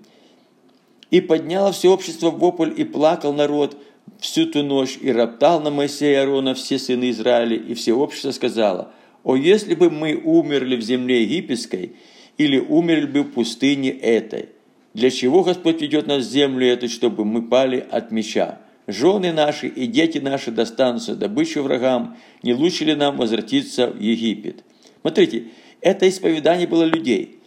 «И 1.09 1.19
подняло 1.19 1.71
все 1.71 1.91
общество 1.91 2.29
в 2.29 2.39
вопль, 2.39 2.71
и 2.75 2.83
плакал 2.83 3.33
народ 3.33 3.77
всю 4.19 4.45
ту 4.45 4.63
ночь, 4.63 4.97
и 5.01 5.11
роптал 5.11 5.59
на 5.59 5.71
Моисея 5.71 6.21
Аарона 6.21 6.53
все 6.53 6.77
сыны 6.77 7.09
Израиля, 7.09 7.57
и 7.57 7.73
все 7.73 7.93
общество 7.93 8.31
сказало, 8.31 8.91
«О, 9.23 9.35
если 9.35 9.73
бы 9.73 9.89
мы 9.89 10.15
умерли 10.15 10.75
в 10.75 10.81
земле 10.81 11.23
египетской, 11.23 11.95
или 12.37 12.59
умерли 12.59 13.07
бы 13.07 13.23
в 13.23 13.31
пустыне 13.31 13.89
этой, 13.89 14.49
для 14.93 15.09
чего 15.09 15.43
Господь 15.43 15.81
ведет 15.81 16.07
нас 16.07 16.25
в 16.25 16.29
землю 16.29 16.67
эту, 16.67 16.87
чтобы 16.87 17.25
мы 17.25 17.41
пали 17.41 17.85
от 17.89 18.11
меча? 18.11 18.59
Жены 18.85 19.33
наши 19.33 19.67
и 19.67 19.87
дети 19.87 20.19
наши 20.19 20.51
достанутся 20.51 21.15
добычу 21.15 21.63
врагам, 21.63 22.15
не 22.43 22.53
лучше 22.53 22.85
ли 22.85 22.95
нам 22.95 23.17
возвратиться 23.17 23.87
в 23.87 23.99
Египет?» 23.99 24.63
Смотрите, 25.07 25.45
это 25.79 26.09
исповедание 26.09 26.67
было 26.67 26.83
людей. 26.83 27.39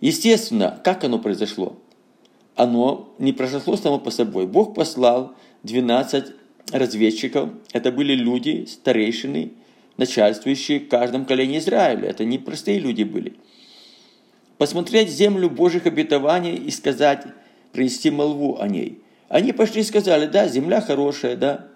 Естественно, 0.00 0.80
как 0.82 1.04
оно 1.04 1.20
произошло? 1.20 1.78
Оно 2.56 3.14
не 3.20 3.32
произошло 3.32 3.76
само 3.76 4.00
по 4.00 4.10
собой. 4.10 4.48
Бог 4.48 4.74
послал 4.74 5.36
12 5.62 6.32
разведчиков. 6.72 7.50
Это 7.72 7.92
были 7.92 8.14
люди, 8.14 8.64
старейшины, 8.64 9.52
начальствующие 9.96 10.80
в 10.80 10.88
каждом 10.88 11.24
колене 11.24 11.58
Израиля. 11.58 12.08
Это 12.08 12.24
не 12.24 12.38
простые 12.38 12.80
люди 12.80 13.04
были. 13.04 13.34
Посмотреть 14.56 15.08
землю 15.08 15.48
Божьих 15.48 15.86
обетований 15.86 16.56
и 16.56 16.72
сказать, 16.72 17.24
принести 17.70 18.10
молву 18.10 18.58
о 18.58 18.66
ней. 18.66 19.02
Они 19.28 19.52
пошли 19.52 19.82
и 19.82 19.84
сказали, 19.84 20.26
да, 20.26 20.48
земля 20.48 20.80
хорошая, 20.80 21.36
да, 21.36 21.68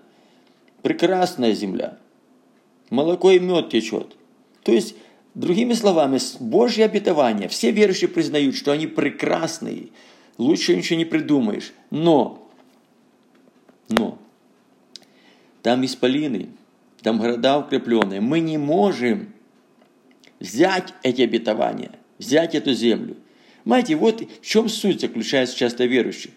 прекрасная 0.82 1.54
земля 1.54 1.98
молоко 2.92 3.30
и 3.30 3.40
мед 3.40 3.70
течет. 3.70 4.16
То 4.62 4.70
есть, 4.70 4.94
другими 5.34 5.72
словами, 5.72 6.18
Божье 6.40 6.84
обетование, 6.84 7.48
все 7.48 7.70
верующие 7.70 8.08
признают, 8.08 8.54
что 8.54 8.70
они 8.70 8.86
прекрасные, 8.86 9.88
лучше 10.36 10.76
ничего 10.76 10.98
не 10.98 11.06
придумаешь. 11.06 11.72
Но, 11.90 12.46
но, 13.88 14.18
там 15.62 15.84
исполины, 15.84 16.50
там 17.00 17.18
города 17.18 17.58
укрепленные. 17.58 18.20
Мы 18.20 18.40
не 18.40 18.58
можем 18.58 19.32
взять 20.38 20.92
эти 21.02 21.22
обетования, 21.22 21.92
взять 22.18 22.54
эту 22.54 22.74
землю. 22.74 23.16
Знаете, 23.64 23.96
вот 23.96 24.20
в 24.20 24.44
чем 24.44 24.68
суть 24.68 25.00
заключается 25.00 25.56
часто 25.56 25.86
верующих. 25.86 26.32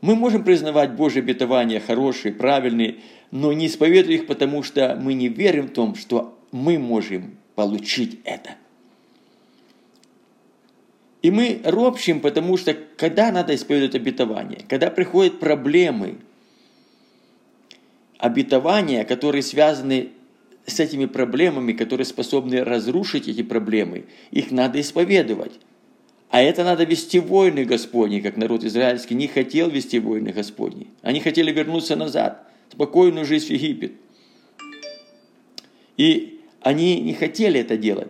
Мы 0.00 0.14
можем 0.14 0.44
признавать 0.44 0.92
Божьи 0.92 1.18
обетования 1.20 1.80
хорошие, 1.80 2.32
правильные, 2.32 2.96
но 3.30 3.52
не 3.52 3.66
исповедуем 3.66 4.22
их, 4.22 4.26
потому 4.26 4.62
что 4.62 4.98
мы 5.00 5.14
не 5.14 5.28
верим 5.28 5.68
в 5.68 5.72
том, 5.72 5.94
что 5.94 6.38
мы 6.52 6.78
можем 6.78 7.36
получить 7.54 8.20
это. 8.24 8.56
И 11.22 11.30
мы 11.30 11.60
ропщим, 11.64 12.20
потому 12.20 12.56
что 12.56 12.74
когда 12.96 13.30
надо 13.30 13.54
исповедовать 13.54 13.94
обетование, 13.94 14.64
когда 14.68 14.90
приходят 14.90 15.38
проблемы, 15.38 16.16
обетования, 18.18 19.04
которые 19.04 19.42
связаны 19.42 20.10
с 20.66 20.80
этими 20.80 21.06
проблемами, 21.06 21.72
которые 21.72 22.06
способны 22.06 22.64
разрушить 22.64 23.28
эти 23.28 23.42
проблемы, 23.42 24.04
их 24.30 24.50
надо 24.50 24.80
исповедовать. 24.80 25.52
А 26.30 26.40
это 26.40 26.62
надо 26.62 26.84
вести 26.84 27.18
войны 27.18 27.64
Господни, 27.64 28.20
как 28.20 28.36
народ 28.36 28.62
израильский 28.62 29.14
не 29.14 29.26
хотел 29.26 29.68
вести 29.68 29.98
войны 29.98 30.30
Господни. 30.30 30.86
Они 31.02 31.18
хотели 31.18 31.50
вернуться 31.50 31.96
назад, 31.96 32.48
спокойную 32.72 33.26
жизнь 33.26 33.48
в 33.48 33.50
Египет. 33.50 33.92
И 35.96 36.40
они 36.60 37.00
не 37.00 37.14
хотели 37.14 37.58
это 37.58 37.76
делать. 37.76 38.08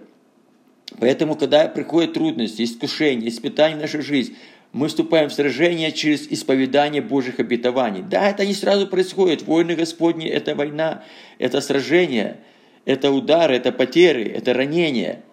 Поэтому, 0.98 1.34
когда 1.34 1.66
приходят 1.66 2.12
трудности, 2.12 2.62
искушения, 2.62 3.28
испытания 3.28 3.76
в 3.76 3.80
нашу 3.80 4.02
жизнь, 4.02 4.36
мы 4.72 4.88
вступаем 4.88 5.30
в 5.30 5.32
сражение 5.32 5.90
через 5.90 6.30
исповедание 6.30 7.00
Божьих 7.00 7.40
обетований. 7.40 8.02
Да, 8.02 8.28
это 8.28 8.44
не 8.44 8.54
сразу 8.54 8.86
происходит. 8.86 9.42
Войны 9.42 9.74
Господни– 9.74 10.26
это 10.28 10.54
война, 10.54 11.04
это 11.38 11.62
сражение, 11.62 12.36
это 12.84 13.10
удары, 13.10 13.56
это 13.56 13.72
потери, 13.72 14.24
это 14.24 14.52
ранения– 14.52 15.22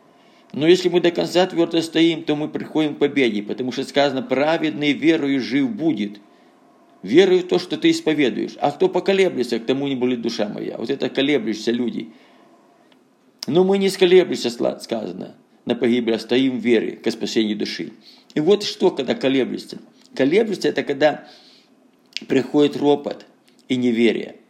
но 0.53 0.67
если 0.67 0.89
мы 0.89 1.01
до 1.01 1.11
конца 1.11 1.45
твердо 1.45 1.81
стоим, 1.81 2.23
то 2.23 2.35
мы 2.35 2.47
приходим 2.47 2.95
к 2.95 2.99
победе, 2.99 3.43
потому 3.43 3.71
что 3.71 3.83
сказано, 3.83 4.21
праведный 4.21 4.93
верою 4.93 5.41
жив 5.41 5.69
будет. 5.71 6.19
Верую 7.03 7.41
в 7.41 7.47
то, 7.47 7.59
что 7.59 7.77
ты 7.77 7.91
исповедуешь. 7.91 8.55
А 8.59 8.71
кто 8.71 8.89
поколеблется, 8.89 9.59
к 9.59 9.65
тому 9.65 9.87
не 9.87 9.95
будет 9.95 10.21
душа 10.21 10.49
моя. 10.49 10.77
Вот 10.77 10.89
это 10.89 11.09
колеблющиеся 11.09 11.71
люди. 11.71 12.09
Но 13.45 13.63
мы 13.63 13.77
не 13.77 13.89
сколеблемся, 13.89 14.49
сказано, 14.49 15.35
на 15.65 15.75
погибель, 15.75 16.15
а 16.15 16.19
стоим 16.19 16.59
в 16.59 16.63
вере 16.63 16.93
к 16.93 17.09
спасению 17.11 17.57
души. 17.57 17.93
И 18.33 18.39
вот 18.39 18.63
что, 18.63 18.89
когда 18.89 19.15
колеблешься. 19.15 19.79
Колеблешься– 20.15 20.67
это 20.69 20.83
когда 20.83 21.27
приходит 22.27 22.77
ропот 22.77 23.25
и 23.67 23.75
неверие– 23.75 24.37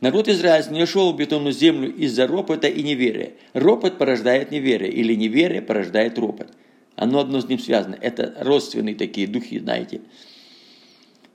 Народ 0.00 0.28
израильский 0.28 0.72
не 0.72 0.86
шел 0.86 1.12
в 1.12 1.16
бетонную 1.16 1.52
землю 1.52 1.94
из-за 1.94 2.26
ропота 2.26 2.68
и 2.68 2.82
неверия. 2.82 3.34
Ропот 3.52 3.98
порождает 3.98 4.50
неверие, 4.50 4.90
или 4.90 5.14
неверие 5.14 5.60
порождает 5.60 6.18
ропот. 6.18 6.48
Оно 6.96 7.20
одно 7.20 7.40
с 7.40 7.48
ним 7.48 7.58
связано. 7.58 7.98
Это 8.00 8.34
родственные 8.40 8.94
такие 8.94 9.26
духи, 9.26 9.58
знаете. 9.58 10.00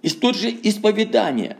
И 0.01 0.09
тут 0.09 0.35
же 0.35 0.49
исповедание. 0.49 1.57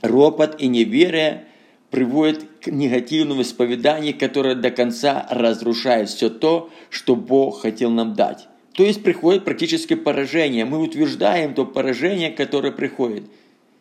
Ропот 0.00 0.60
и 0.60 0.66
неверие 0.66 1.44
приводят 1.90 2.42
к 2.62 2.68
негативному 2.68 3.42
исповеданию, 3.42 4.18
которое 4.18 4.54
до 4.54 4.70
конца 4.70 5.26
разрушает 5.30 6.08
все 6.08 6.30
то, 6.30 6.70
что 6.88 7.16
Бог 7.16 7.60
хотел 7.60 7.90
нам 7.90 8.14
дать. 8.14 8.48
То 8.72 8.82
есть 8.82 9.02
приходит 9.02 9.44
практически 9.44 9.94
поражение. 9.94 10.64
Мы 10.64 10.78
утверждаем 10.78 11.54
то 11.54 11.66
поражение, 11.66 12.30
которое 12.30 12.72
приходит– 12.72 13.24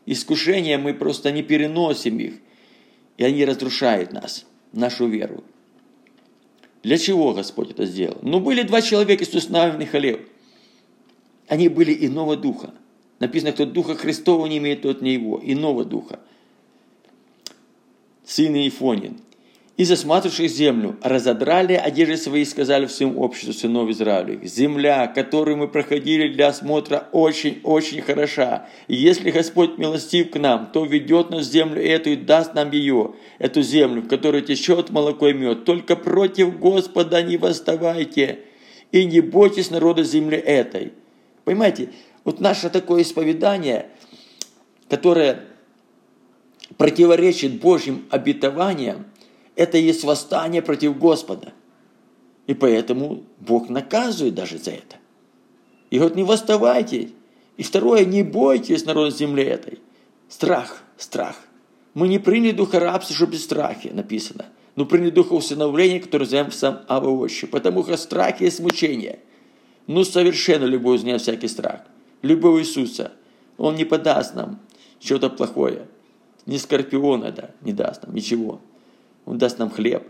искушения, 0.05 0.77
мы 0.77 0.93
просто 0.93 1.31
не 1.31 1.43
переносим 1.43 2.19
их, 2.19 2.35
и 3.17 3.23
они 3.23 3.45
разрушают 3.45 4.11
нас, 4.11 4.45
нашу 4.71 5.07
веру. 5.07 5.43
Для 6.83 6.97
чего 6.97 7.33
Господь 7.33 7.71
это 7.71 7.85
сделал? 7.85 8.17
Ну, 8.21 8.39
были 8.39 8.63
два 8.63 8.81
человека, 8.81 9.23
Иисус 9.23 9.49
Навин 9.49 9.81
и 9.81 9.85
Халев. 9.85 10.19
Они 11.47 11.69
были 11.69 12.05
иного 12.05 12.35
духа. 12.35 12.73
Написано, 13.19 13.53
кто 13.53 13.65
Духа 13.65 13.95
Христова 13.95 14.45
не 14.47 14.57
имеет, 14.57 14.81
тот 14.81 15.01
не 15.01 15.13
его, 15.13 15.39
иного 15.41 15.85
Духа. 15.85 16.19
Сын 18.25 18.53
Ифонин 18.55 19.19
и 19.75 19.85
засматривших 19.85 20.49
землю, 20.49 20.97
разодрали 21.01 21.73
одежды 21.73 22.17
свои 22.17 22.43
и 22.43 22.45
сказали 22.45 22.85
всем 22.85 23.17
обществу 23.17 23.53
сынов 23.53 23.89
Израилевых, 23.89 24.45
земля, 24.45 25.07
которую 25.07 25.57
мы 25.57 25.67
проходили 25.67 26.31
для 26.31 26.49
осмотра, 26.49 27.07
очень-очень 27.11 28.01
хороша. 28.01 28.67
И 28.87 28.95
если 28.95 29.31
Господь 29.31 29.79
милостив 29.79 30.29
к 30.29 30.37
нам, 30.37 30.69
то 30.71 30.85
ведет 30.85 31.31
нас 31.31 31.47
в 31.47 31.51
землю 31.51 31.81
эту 31.83 32.11
и 32.11 32.15
даст 32.15 32.53
нам 32.53 32.69
ее, 32.69 33.15
эту 33.39 33.63
землю, 33.63 34.03
в 34.03 34.07
которой 34.07 34.43
течет 34.43 34.91
молоко 34.91 35.29
и 35.29 35.33
мед. 35.33 35.65
Только 35.65 35.95
против 35.95 36.59
Господа 36.59 37.23
не 37.23 37.37
восставайте 37.37 38.41
и 38.91 39.05
не 39.05 39.21
бойтесь 39.21 39.71
народа 39.71 40.03
земли 40.03 40.37
этой. 40.37 40.93
Понимаете, 41.45 41.89
вот 42.23 42.39
наше 42.39 42.69
такое 42.69 43.01
исповедание, 43.01 43.87
которое 44.87 45.39
противоречит 46.77 47.59
Божьим 47.59 48.05
обетованиям, 48.11 49.07
это 49.55 49.77
есть 49.77 50.03
восстание 50.03 50.61
против 50.61 50.97
Господа. 50.97 51.53
И 52.47 52.53
поэтому 52.53 53.23
Бог 53.39 53.69
наказывает 53.69 54.35
даже 54.35 54.57
за 54.57 54.71
это. 54.71 54.97
И 55.89 55.99
вот 55.99 56.15
не 56.15 56.23
восставайте. 56.23 57.11
И 57.57 57.63
второе, 57.63 58.03
не 58.03 58.23
бойтесь 58.23 58.85
народ 58.85 59.15
земли 59.15 59.43
этой. 59.43 59.79
Страх, 60.27 60.83
страх. 60.97 61.35
Мы 61.93 62.07
не 62.07 62.17
приняли 62.19 62.51
духа 62.51 62.79
рабства, 62.79 63.15
чтобы 63.15 63.33
без 63.33 63.43
страхи, 63.43 63.89
написано. 63.89 64.45
Но 64.75 64.85
приняли 64.85 65.11
духа 65.11 65.33
усыновления, 65.33 65.99
который 65.99 66.25
зовем 66.25 66.51
сам 66.51 66.81
Авоощу. 66.87 67.47
Потому 67.47 67.83
что 67.83 67.95
страх 67.97 68.41
есть 68.41 68.59
мучение. 68.59 69.19
Ну, 69.85 70.03
совершенно 70.03 70.65
любой 70.65 70.97
из 70.97 71.21
всякий 71.21 71.47
страх. 71.47 71.81
Любого 72.23 72.59
Иисуса. 72.59 73.11
Он 73.57 73.75
не 73.75 73.85
подаст 73.85 74.33
нам 74.33 74.59
что-то 74.99 75.29
плохое. 75.29 75.87
Ни 76.45 76.57
скорпиона, 76.57 77.31
да, 77.31 77.51
не 77.61 77.71
даст 77.71 78.03
нам 78.03 78.15
ничего. 78.15 78.59
Он 79.25 79.37
даст 79.37 79.59
нам 79.59 79.69
хлеб. 79.69 80.07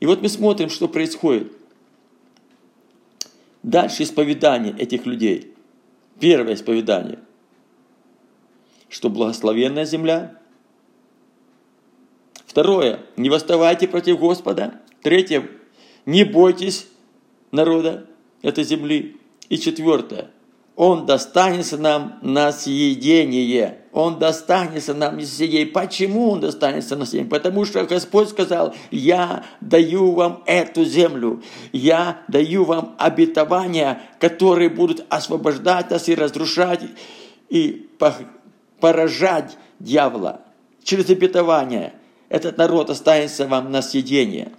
И 0.00 0.06
вот 0.06 0.22
мы 0.22 0.28
смотрим, 0.28 0.70
что 0.70 0.88
происходит. 0.88 1.52
Дальше 3.62 4.02
исповедание 4.02 4.76
этих 4.76 5.06
людей. 5.06 5.54
Первое 6.20 6.54
исповедание. 6.54 7.18
Что 8.88 9.10
благословенная 9.10 9.84
земля. 9.84 10.38
Второе. 12.46 13.00
Не 13.16 13.30
восставайте 13.30 13.88
против 13.88 14.18
Господа. 14.18 14.80
Третье. 15.02 15.48
Не 16.06 16.24
бойтесь 16.24 16.88
народа 17.50 18.06
этой 18.42 18.64
земли. 18.64 19.16
И 19.48 19.58
четвертое. 19.58 20.30
Он 20.78 21.06
достанется 21.06 21.76
нам 21.76 22.20
на 22.22 22.52
съедение. 22.52 23.78
Он 23.90 24.20
достанется 24.20 24.94
нам 24.94 25.16
на 25.16 25.26
съедение. 25.26 25.66
Почему 25.66 26.30
Он 26.30 26.38
достанется 26.38 26.94
на 26.94 27.04
съедение? 27.04 27.28
Потому 27.28 27.64
что 27.64 27.84
Господь 27.84 28.28
сказал, 28.28 28.72
я 28.92 29.42
даю 29.60 30.12
вам 30.12 30.44
эту 30.46 30.84
землю. 30.84 31.42
Я 31.72 32.22
даю 32.28 32.62
вам 32.62 32.94
обетования, 32.96 34.02
которые 34.20 34.70
будут 34.70 35.04
освобождать 35.08 35.90
нас 35.90 36.08
и 36.08 36.14
разрушать, 36.14 36.82
и 37.48 37.88
поражать 38.78 39.58
дьявола. 39.80 40.42
Через 40.84 41.10
обетование 41.10 41.94
этот 42.28 42.56
народ 42.56 42.88
останется 42.88 43.48
вам 43.48 43.72
на 43.72 43.82
съедение. 43.82 44.52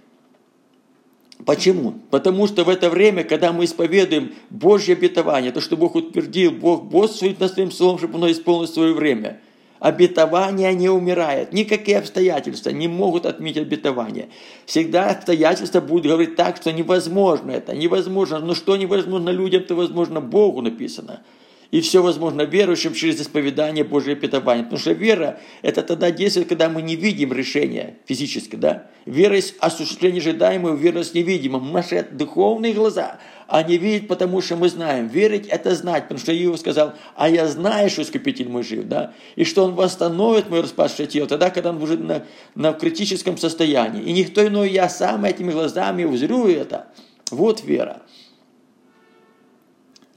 Почему? 1.46 1.94
Потому 2.10 2.46
что 2.46 2.64
в 2.64 2.68
это 2.68 2.90
время, 2.90 3.24
когда 3.24 3.52
мы 3.52 3.64
исповедуем 3.64 4.34
Божье 4.50 4.94
обетование, 4.94 5.52
то, 5.52 5.60
что 5.60 5.76
Бог 5.76 5.94
утвердил, 5.94 6.52
Бог 6.52 6.84
бодрствует 6.84 7.40
над 7.40 7.52
своим 7.52 7.70
словом, 7.70 7.98
чтобы 7.98 8.16
оно 8.16 8.30
исполнило 8.30 8.66
свое 8.66 8.92
время. 8.92 9.40
Обетование 9.78 10.74
не 10.74 10.90
умирает. 10.90 11.54
Никакие 11.54 11.98
обстоятельства 11.98 12.68
не 12.68 12.86
могут 12.86 13.24
отменить 13.24 13.56
обетование. 13.56 14.28
Всегда 14.66 15.10
обстоятельства 15.10 15.80
будут 15.80 16.04
говорить 16.04 16.36
так, 16.36 16.58
что 16.58 16.70
невозможно 16.70 17.50
это, 17.50 17.74
невозможно. 17.74 18.40
Но 18.40 18.54
что 18.54 18.76
невозможно 18.76 19.30
людям, 19.30 19.64
то 19.64 19.74
возможно 19.74 20.20
Богу 20.20 20.60
написано. 20.60 21.22
И 21.70 21.80
все 21.82 22.02
возможно 22.02 22.42
верующим 22.42 22.94
через 22.94 23.20
исповедание 23.20 23.84
Божьего 23.84 24.16
питания. 24.16 24.64
Потому 24.64 24.78
что 24.78 24.92
вера– 24.92 25.38
это 25.62 25.82
тогда 25.82 26.10
действует, 26.10 26.48
когда 26.48 26.68
мы 26.68 26.82
не 26.82 26.96
видим 26.96 27.32
решения 27.32 27.98
физически. 28.06 28.56
Да? 28.56 28.88
Вера 29.06 29.36
есть 29.36 29.54
осуществление 29.60 30.20
ожидаемого, 30.20 30.74
вера 30.74 30.98
есть 30.98 31.14
невидимым. 31.14 31.72
Наши 31.72 32.06
духовные 32.10 32.72
глаза, 32.72 33.20
они 33.46 33.78
видят, 33.78 34.08
потому 34.08 34.40
что 34.40 34.56
мы 34.56 34.68
знаем. 34.68 35.06
Верить– 35.06 35.46
это 35.48 35.74
знать, 35.76 36.04
потому 36.04 36.18
что 36.18 36.32
Иов 36.32 36.58
сказал, 36.58 36.94
а 37.14 37.28
я 37.28 37.46
знаю, 37.46 37.88
что 37.88 38.02
Искупитель 38.02 38.48
мой 38.48 38.64
жив, 38.64 38.86
да? 38.86 39.14
и 39.36 39.44
что 39.44 39.64
Он 39.64 39.74
восстановит 39.74 40.50
мое 40.50 40.62
распавшее 40.62 41.06
тело, 41.06 41.28
тогда, 41.28 41.50
когда 41.50 41.70
Он 41.70 41.80
уже 41.80 41.96
на, 41.96 42.24
на 42.56 42.72
критическом 42.72 43.38
состоянии. 43.38 44.02
И 44.02 44.12
никто 44.12 44.44
иной, 44.44 44.70
я 44.70 44.88
сам 44.88 45.24
этими 45.24 45.52
глазами 45.52 46.02
узрю 46.02 46.48
это. 46.48 46.88
Вот 47.30 47.62
вера 47.62 48.02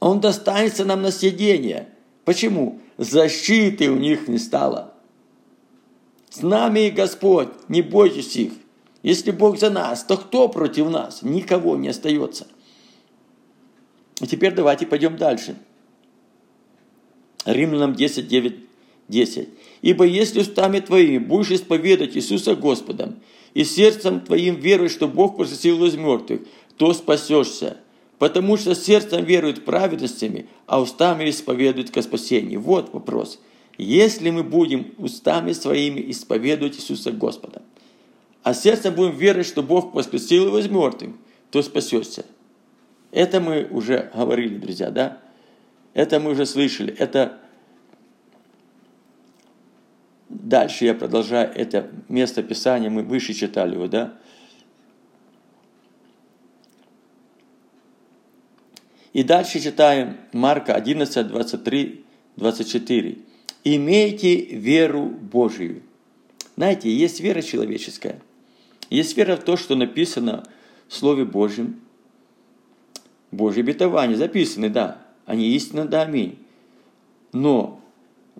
он 0.04 0.20
достанется 0.20 0.84
нам 0.84 1.02
на 1.02 1.12
съедение. 1.12 1.88
Почему? 2.26 2.82
Защиты 2.98 3.89
у 3.89 3.96
них 3.96 4.28
не 4.28 4.38
стало. 4.38 4.94
С 6.30 6.42
нами 6.42 6.89
Господь, 6.89 7.48
не 7.70 7.82
бойтесь 7.82 8.36
их. 8.36 8.52
Если 9.02 9.32
Бог 9.32 9.58
за 9.58 9.70
нас, 9.70 10.04
то 10.04 10.18
кто 10.18 10.50
против 10.50 10.89
нас? 10.89 11.22
Никого 11.22 11.78
не 11.78 11.88
остается. 11.88 12.48
И 14.20 14.28
теперь 14.28 14.54
давайте 14.54 14.86
пойдем 14.86 15.16
дальше. 15.16 15.56
Римлянам 17.46 17.96
10, 17.96 18.28
9, 18.28 18.56
10. 19.08 19.50
«Ибо 19.82 20.06
если 20.06 20.42
устами 20.42 20.80
твоими 20.80 21.18
будешь 21.18 21.52
исповедать 21.52 22.18
Иисуса 22.18 22.56
Господом, 22.56 23.22
и 23.54 23.63
сердцем 23.63 24.20
твоим 24.20 24.56
веруешь, 24.56 24.92
что 24.92 25.08
Бог 25.08 25.38
воскресил 25.38 25.84
из 25.86 25.96
мертвых, 25.96 26.42
то 26.78 26.94
спасешься 26.94 27.78
потому 28.19 28.58
что 28.58 28.76
сердцем 28.76 29.23
веруют 29.23 29.65
праведностями, 29.65 30.47
а 30.65 30.82
устами 30.82 31.30
исповедуют 31.30 31.91
ко 31.91 32.02
спасению. 32.02 32.62
Вот 32.62 32.93
вопрос. 32.93 33.39
Если 33.78 34.30
мы 34.30 34.43
будем 34.43 34.93
устами 34.97 35.52
своими 35.54 36.12
исповедовать 36.12 36.78
Иисуса 36.78 37.12
Господа, 37.12 37.62
а 38.43 38.54
сердцем 38.54 38.93
будем 38.93 39.15
верить, 39.15 39.45
что 39.45 39.63
Бог 39.63 39.93
воскресил 39.93 40.47
его 40.47 40.60
из 40.60 40.69
мертвых, 40.69 41.12
то 41.49 41.62
спасешься. 41.62 42.26
Это 43.12 43.39
мы 43.39 43.67
уже 43.69 44.12
говорили, 44.13 44.58
друзья, 44.58 44.89
да? 44.89 45.19
Это 45.93 46.19
мы 46.19 46.32
уже 46.32 46.45
слышали. 46.45 46.93
Это 46.97 47.39
Дальше 50.34 50.86
я 50.86 50.95
продолжаю 50.95 51.52
это 51.54 51.89
место 52.10 52.41
Писания, 52.41 52.89
мы 52.89 53.04
выше 53.04 53.34
читали 53.34 53.76
его, 53.76 53.88
да? 53.88 54.15
И 59.13 59.23
дальше 59.23 59.60
читаем 59.60 60.17
Марка 60.34 60.73
11, 60.73 61.28
23, 61.28 62.06
24. 62.36 63.17
«Имейте 63.63 64.36
веру 64.36 65.06
Божию». 65.06 65.84
Знаете, 66.56 66.91
есть 66.91 67.21
вера 67.21 67.41
человеческая. 67.41 68.19
Есть 68.89 69.15
вера 69.15 69.38
в 69.38 69.43
то, 69.43 69.56
что 69.56 69.76
написано 69.76 70.43
в 70.88 70.95
Слове 70.95 71.26
Божьем. 71.26 71.80
Божье 73.32 73.62
обетования 73.62 74.15
записаны, 74.15 74.69
да. 74.69 75.02
Они 75.26 75.56
истинны, 75.56 75.86
да, 75.86 76.02
аминь. 76.04 76.38
Но 77.32 77.82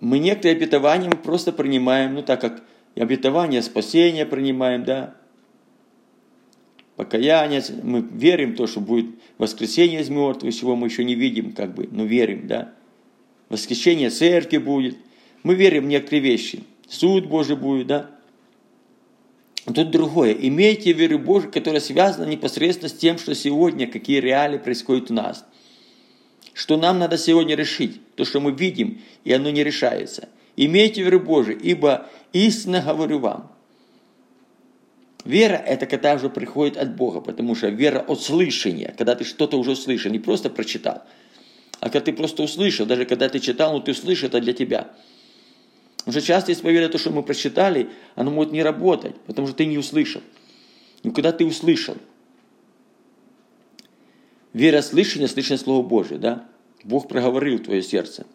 мы 0.00 0.18
некоторые 0.18 0.56
обетования 0.56 1.08
мы 1.08 1.16
просто 1.16 1.52
принимаем, 1.52 2.14
ну 2.14 2.22
так 2.22 2.40
как 2.40 2.62
обетование 2.94 3.62
спасения 3.62 4.26
принимаем, 4.26 4.84
да, 4.84 5.14
покаяние, 6.96 7.62
мы 7.82 8.00
верим 8.00 8.52
в 8.52 8.56
то, 8.56 8.66
что 8.66 8.80
будет 8.80 9.06
воскресение 9.38 10.00
из 10.00 10.08
мертвых, 10.08 10.54
чего 10.54 10.76
мы 10.76 10.86
еще 10.86 11.04
не 11.04 11.14
видим, 11.14 11.52
как 11.52 11.74
бы, 11.74 11.88
но 11.90 12.04
верим, 12.04 12.46
да. 12.46 12.72
Воскресение 13.48 14.10
церкви 14.10 14.58
будет. 14.58 14.96
Мы 15.42 15.54
верим 15.54 15.84
в 15.84 15.88
некоторые 15.88 16.22
вещи. 16.22 16.64
Суд 16.88 17.26
Божий 17.26 17.56
будет, 17.56 17.86
да. 17.86 18.10
Тут 19.66 19.90
другое. 19.90 20.32
Имейте 20.32 20.92
веру 20.92 21.18
Божию, 21.18 21.50
которая 21.50 21.80
связана 21.80 22.28
непосредственно 22.28 22.88
с 22.88 22.94
тем, 22.94 23.18
что 23.18 23.34
сегодня, 23.34 23.86
какие 23.86 24.20
реалии 24.20 24.58
происходят 24.58 25.10
у 25.10 25.14
нас. 25.14 25.46
Что 26.52 26.76
нам 26.76 26.98
надо 26.98 27.18
сегодня 27.18 27.56
решить, 27.56 28.00
то, 28.14 28.24
что 28.24 28.40
мы 28.40 28.52
видим, 28.52 29.00
и 29.24 29.32
оно 29.32 29.50
не 29.50 29.64
решается. 29.64 30.28
Имейте 30.56 31.02
веру 31.02 31.18
Божию, 31.18 31.58
ибо 31.58 32.08
истинно 32.32 32.80
говорю 32.80 33.18
вам, 33.18 33.50
Вера– 35.24 35.54
это 35.66 35.86
когда 35.86 36.14
уже 36.14 36.28
приходит 36.28 36.76
от 36.76 36.96
Бога, 36.96 37.20
потому 37.20 37.54
что 37.54 37.68
вера 37.68 38.00
от 38.00 38.20
слышания, 38.20 38.94
когда 38.96 39.14
ты 39.14 39.24
что-то 39.24 39.58
уже 39.58 39.74
слышал, 39.74 40.12
не 40.12 40.18
просто 40.18 40.50
прочитал, 40.50 41.02
а 41.80 41.88
когда 41.88 42.00
ты 42.00 42.12
просто 42.12 42.42
услышал, 42.42 42.86
даже 42.86 43.06
когда 43.06 43.28
ты 43.28 43.40
читал, 43.40 43.72
но 43.72 43.80
ты 43.80 43.92
услышал, 43.92 44.28
это 44.28 44.40
для 44.40 44.52
тебя. 44.52 44.90
Уже 46.06 46.20
часто 46.20 46.52
исповедуя 46.52 46.90
то, 46.90 46.98
что 46.98 47.10
мы 47.10 47.22
прочитали, 47.22 47.88
оно 48.14 48.30
может 48.30 48.52
не 48.52 48.62
работать, 48.62 49.16
потому 49.26 49.46
что 49.46 49.56
ты 49.56 49.66
не 49.66 49.78
услышал. 49.78 50.20
Но 51.02 51.12
когда 51.12 51.32
ты 51.32 51.46
услышал, 51.46 51.96
вера 54.52 54.82
слышания, 54.82 55.28
слышание 55.28 55.58
Слова 55.58 55.86
Божие, 55.86 56.18
да? 56.18 56.46
Бог 56.82 57.08
проговорил 57.08 57.58
твое 57.58 57.82
сердце. 57.82 58.26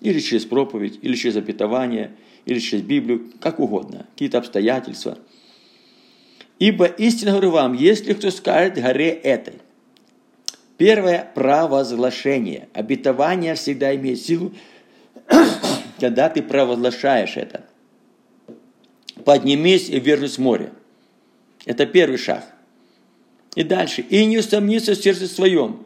Или 0.00 0.20
через 0.20 0.44
проповедь, 0.44 0.98
или 1.00 1.14
через 1.14 1.36
обетование, 1.36 2.14
или 2.44 2.58
через 2.58 2.82
Библию, 2.82 3.32
как 3.40 3.60
угодно, 3.60 4.06
какие-то 4.12 4.38
обстоятельства. 4.38 5.18
Ибо 6.58 6.86
истинно 6.86 7.32
говорю 7.32 7.50
вам, 7.50 7.74
если 7.74 8.14
кто 8.14 8.30
скажет 8.30 8.80
горе 8.80 9.10
этой, 9.10 9.54
первое– 10.78 11.30
провозглашение. 11.34 12.68
Обетование 12.72 13.54
всегда 13.54 13.94
имеет 13.94 14.20
силу, 14.20 14.52
когда 16.00 16.28
ты 16.30 16.42
провозглашаешь 16.42 17.36
это. 17.36 17.64
Поднимись 19.24 19.90
и 19.90 19.98
вернусь 19.98 20.38
в 20.38 20.40
море. 20.40 20.72
Это 21.66 21.84
первый 21.84 22.16
шаг. 22.16 22.44
И 23.54 23.62
дальше. 23.62 24.02
И 24.02 24.24
не 24.24 24.38
усомниться 24.38 24.92
в 24.92 24.98
сердце 24.98 25.26
своем. 25.26 25.84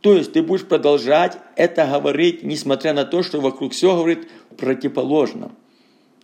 То 0.00 0.16
есть 0.16 0.32
ты 0.32 0.42
будешь 0.42 0.66
продолжать 0.66 1.38
это 1.56 1.86
говорить, 1.86 2.42
несмотря 2.42 2.94
на 2.94 3.04
то, 3.04 3.22
что 3.22 3.40
вокруг 3.40 3.72
все 3.72 3.94
говорит 3.94 4.28
противоположно. 4.56 5.52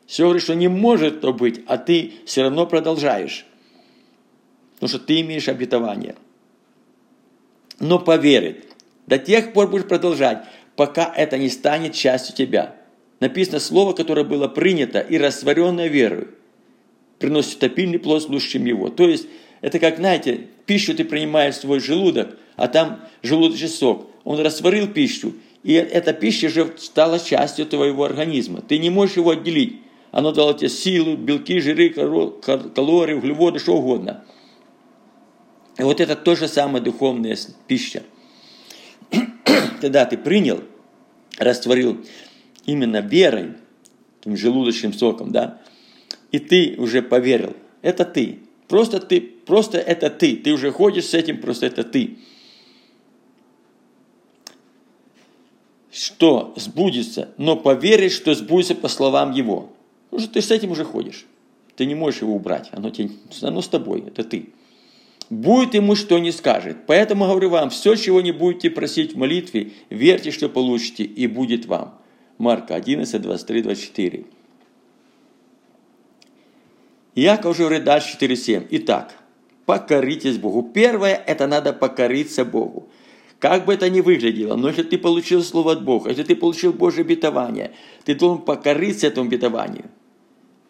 Все 0.07 0.25
говорит, 0.25 0.43
что 0.43 0.55
не 0.55 0.69
может 0.69 1.19
это 1.19 1.33
быть, 1.33 1.61
а 1.67 1.79
ты 1.79 2.13
все 2.27 2.43
равно 2.43 2.67
продолжаешь. 2.67 3.47
Потому 4.81 4.97
что 4.97 5.07
ты 5.07 5.21
имеешь 5.21 5.47
обетование. 5.49 6.15
Но 7.79 7.99
поверит. 7.99 8.65
До 9.07 9.19
тех 9.19 9.53
пор 9.53 9.69
будешь 9.69 9.85
продолжать, 9.85 10.45
пока 10.75 11.13
это 11.15 11.37
не 11.37 11.51
станет 11.51 11.93
частью 11.93 12.35
тебя. 12.35 12.77
Написано 13.21 13.61
слово, 13.61 13.93
которое 13.93 14.25
было 14.25 14.49
принято 14.49 15.01
и 15.01 15.19
растворенное 15.19 15.89
верой, 15.89 16.29
приносит 17.19 17.59
топильный 17.59 17.99
плод, 17.99 18.23
слушающим 18.23 18.65
его. 18.65 18.89
То 18.89 19.07
есть, 19.07 19.27
это 19.61 19.79
как, 19.79 19.97
знаете, 19.97 20.47
пищу 20.65 20.95
ты 20.95 21.05
принимаешь 21.05 21.57
в 21.57 21.61
свой 21.61 21.81
желудок, 21.81 22.39
а 22.57 22.67
там 22.67 23.01
желудочный 23.23 23.69
сок. 23.69 24.11
Он 24.25 24.41
растворил 24.41 24.89
пищу, 24.89 25.35
и 25.63 25.75
эта 25.75 26.15
пища 26.15 26.49
же 26.49 26.73
стала 26.79 27.19
частью 27.19 27.67
твоего 27.67 28.05
организма. 28.05 28.63
Ты 28.63 28.79
не 28.79 28.89
можешь 28.89 29.19
его 29.19 29.31
отделить. 29.31 29.81
Оно 30.11 30.33
дало 30.33 30.55
тебе 30.55 30.71
силу, 30.71 31.19
белки, 31.19 31.61
жиры, 31.61 31.91
калории, 31.91 33.15
углеводы, 33.15 33.59
что 33.59 33.77
угодно. 33.77 34.25
И 35.81 35.83
вот 35.83 35.99
это 36.01 36.15
то 36.15 36.37
же 36.37 36.47
самое 36.47 36.85
духовная 36.85 37.39
пища. 37.67 38.03
Когда 39.81 40.05
ты 40.05 40.19
принял, 40.19 40.63
растворил 41.39 42.05
именно 42.67 43.01
верой, 43.01 43.55
этим 44.21 44.37
желудочным 44.37 44.93
соком, 44.93 45.33
да, 45.33 45.59
и 46.33 46.39
ты 46.39 46.75
уже 46.77 47.01
поверил, 47.01 47.57
это 47.81 48.05
ты. 48.05 48.41
Просто 48.69 49.01
ты, 49.01 49.23
просто 49.23 49.79
это 49.79 50.11
ты. 50.11 50.37
Ты 50.37 50.53
уже 50.53 50.71
ходишь 50.71 51.07
с 51.07 51.15
этим, 51.15 51.41
просто 51.41 51.67
это 51.67 51.83
ты. 51.83 52.19
что 55.93 56.55
сбудется, 56.57 57.31
но 57.37 57.57
поверишь, 57.57 58.13
что 58.13 58.33
сбудется 58.35 58.75
по 58.75 58.89
словам 58.89 59.33
его. 59.33 59.73
Что 60.17 60.29
ты 60.29 60.41
с 60.41 60.51
этим 60.51 60.71
уже 60.71 60.85
ходишь. 60.85 61.27
Ты 61.75 61.85
не 61.85 61.95
можешь 61.95 62.23
его 62.23 62.35
убрать. 62.35 62.69
Оно, 62.73 62.91
тебе, 62.91 63.11
оно 63.43 63.61
с 63.61 63.69
тобой, 63.69 64.05
это 64.07 64.23
ты. 64.23 64.51
Будет 65.31 65.75
ему, 65.75 65.95
что 65.95 66.19
не 66.19 66.33
скажет. 66.33 66.79
Поэтому 66.89 67.27
говорю 67.27 67.51
вам, 67.51 67.71
все, 67.71 67.95
чего 67.95 68.21
не 68.21 68.33
будете 68.33 68.69
просить 68.69 69.15
в 69.15 69.17
молитве, 69.17 69.71
верьте, 69.89 70.33
что 70.33 70.49
получите, 70.49 71.05
и 71.05 71.29
будет 71.29 71.67
вам. 71.67 72.01
Марка 72.37 72.75
11, 72.75 73.23
23, 73.23 73.63
24. 73.63 74.25
Иаков 77.15 77.53
уже 77.53 77.63
говорит 77.63 77.85
дальше 77.85 78.17
4.7. 78.21 78.67
Итак, 78.71 79.15
покоритесь 79.67 80.39
Богу. 80.39 80.63
Первое, 80.63 81.15
это 81.15 81.47
надо 81.47 81.73
покориться 81.73 82.45
Богу. 82.45 82.89
Как 83.39 83.67
бы 83.67 83.75
это 83.75 83.89
ни 83.89 84.01
выглядело, 84.01 84.57
но 84.57 84.69
если 84.69 84.83
ты 84.83 84.99
получил 84.99 85.43
Слово 85.43 85.73
от 85.73 85.85
Бога, 85.85 86.11
если 86.11 86.25
ты 86.25 86.35
получил 86.35 86.73
Божье 86.73 87.03
обетование, 87.03 87.73
ты 88.05 88.15
должен 88.15 88.43
покориться 88.43 89.07
этому 89.07 89.29
обетованию. 89.29 89.91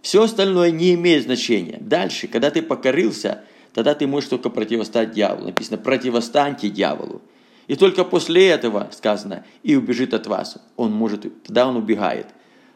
Все 0.02 0.22
остальное 0.22 0.70
не 0.70 0.94
имеет 0.94 1.24
значения. 1.24 1.78
Дальше, 1.80 2.28
когда 2.28 2.50
ты 2.50 2.62
покорился, 2.62 3.44
тогда 3.72 3.94
ты 3.94 4.06
можешь 4.06 4.28
только 4.28 4.50
противостать 4.50 5.12
дьяволу. 5.12 5.46
Написано, 5.46 5.78
противостаньте 5.78 6.68
дьяволу. 6.70 7.22
И 7.66 7.76
только 7.76 8.04
после 8.04 8.48
этого 8.48 8.88
сказано, 8.92 9.44
и 9.62 9.76
убежит 9.76 10.12
от 10.12 10.26
вас. 10.26 10.58
Он 10.76 10.92
может, 10.92 11.22
тогда 11.44 11.68
он 11.68 11.76
убегает. 11.76 12.26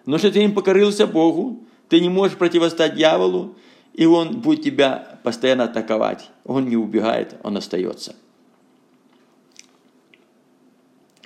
Но 0.07 0.17
если 0.17 0.31
ты 0.31 0.45
не 0.45 0.53
покорился 0.53 1.07
Богу, 1.07 1.61
ты 1.89 2.01
не 2.01 2.09
можешь 2.09 2.37
противостать 2.37 2.95
дьяволу, 2.95 3.57
и 3.93 4.07
он 4.07 4.41
будет 4.41 4.63
тебя 4.63 5.19
постоянно 5.23 5.65
атаковать. 5.65 6.31
Он 6.45 6.69
не 6.69 6.77
убегает, 6.77 7.37
он 7.43 7.57
остается. 7.57 8.15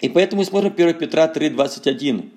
И 0.00 0.08
поэтому 0.08 0.44
смотрим 0.44 0.72
1 0.76 0.94
Петра 0.94 1.32
3,21. 1.32 2.30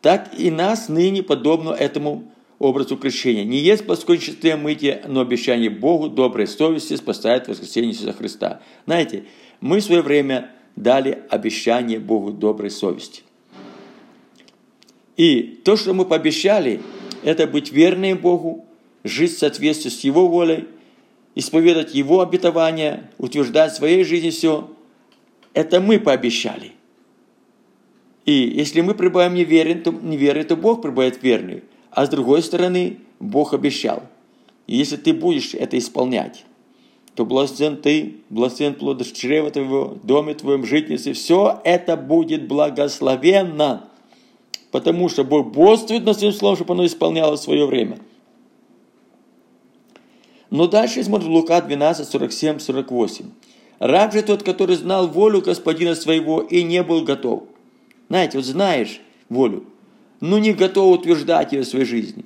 Так 0.00 0.30
и 0.38 0.50
нас 0.50 0.88
ныне 0.88 1.22
подобно 1.22 1.70
этому 1.70 2.24
образу 2.62 2.96
крещения. 2.96 3.44
Не 3.44 3.58
есть 3.58 3.86
плоскончатое 3.86 4.56
мытье, 4.56 5.02
но 5.08 5.20
обещание 5.20 5.68
Богу 5.68 6.08
доброй 6.08 6.46
совести 6.46 6.94
спасает 6.94 7.48
воскресение 7.48 7.92
Иисуса 7.92 8.12
Христа. 8.12 8.62
Знаете, 8.86 9.24
мы 9.60 9.80
в 9.80 9.84
свое 9.84 10.00
время 10.00 10.50
дали 10.76 11.22
обещание 11.28 11.98
Богу 11.98 12.30
доброй 12.30 12.70
совести. 12.70 13.22
И 15.16 15.60
то, 15.64 15.76
что 15.76 15.92
мы 15.92 16.04
пообещали, 16.04 16.80
это 17.24 17.46
быть 17.46 17.72
верным 17.72 18.16
Богу, 18.16 18.64
жить 19.04 19.32
в 19.32 19.38
соответствии 19.38 19.90
с 19.90 20.00
Его 20.00 20.28
волей, 20.28 20.68
исповедать 21.34 21.94
Его 21.94 22.20
обетования, 22.20 23.10
утверждать 23.18 23.72
в 23.72 23.76
своей 23.76 24.04
жизни 24.04 24.30
все. 24.30 24.70
Это 25.52 25.80
мы 25.80 25.98
пообещали– 25.98 26.72
и 28.24 28.32
если 28.32 28.80
мы 28.82 28.94
пребываем 28.94 29.34
неверен, 29.34 29.82
то, 29.82 29.90
неверный, 29.90 30.44
то 30.44 30.56
Бог 30.56 30.82
пребывает 30.82 31.22
верный. 31.22 31.64
А 31.92 32.06
с 32.06 32.08
другой 32.08 32.42
стороны, 32.42 32.98
Бог 33.20 33.54
обещал. 33.54 34.02
Если 34.66 34.96
ты 34.96 35.12
будешь 35.12 35.54
это 35.54 35.78
исполнять, 35.78 36.44
то 37.14 37.24
благословен 37.24 37.76
ты, 37.76 38.16
благословен 38.30 38.74
плод 38.74 39.04
чрева 39.12 39.50
твоего, 39.50 39.98
доме 40.02 40.34
твоем, 40.34 40.64
житнице. 40.64 41.12
Все 41.12 41.60
это 41.64 41.96
будет 41.96 42.48
благословенно. 42.48 43.88
Потому 44.70 45.08
что 45.08 45.22
Бог 45.24 45.52
бодрствует 45.52 46.04
на 46.04 46.14
своем 46.14 46.32
словом, 46.32 46.56
чтобы 46.56 46.74
оно 46.74 46.86
исполняло 46.86 47.36
свое 47.36 47.66
время. 47.66 47.98
Но 50.50 50.66
дальше 50.66 51.04
смотрим 51.04 51.32
Лука 51.32 51.60
12, 51.60 52.08
47, 52.08 52.58
48. 52.58 53.26
Раб 53.78 54.12
же 54.12 54.22
тот, 54.22 54.42
который 54.42 54.76
знал 54.76 55.08
волю 55.08 55.42
господина 55.42 55.94
своего 55.94 56.40
и 56.40 56.62
не 56.62 56.82
был 56.82 57.02
готов– 57.02 57.44
знаете, 58.12 58.36
вот 58.36 58.44
знаешь 58.44 59.00
волю, 59.30 59.64
но 60.22 60.38
не 60.38 60.52
готов 60.52 61.00
утверждать 61.00 61.52
ее 61.52 61.62
в 61.62 61.66
своей 61.66 61.84
жизни. 61.84 62.24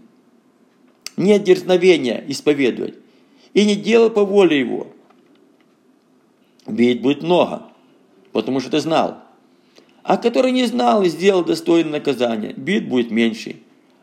Нет 1.17 1.45
дерзновения 1.45 2.23
исповедовать. 2.29 2.95
И 3.55 3.65
не 3.65 3.75
делал 3.75 4.11
по 4.11 4.23
воле 4.23 4.61
его. 4.61 4.89
Ведь 6.67 7.01
будет 7.01 7.23
много, 7.23 7.63
потому 8.33 8.61
что 8.61 8.71
ты 8.71 8.81
знал. 8.81 9.23
А 10.03 10.19
который 10.19 10.53
не 10.53 10.67
знал 10.67 11.05
и 11.05 11.09
сделал 11.09 11.43
достойное 11.43 11.93
наказание, 11.93 12.53
бит 12.53 12.87
будет 12.87 13.11
меньше. 13.11 13.57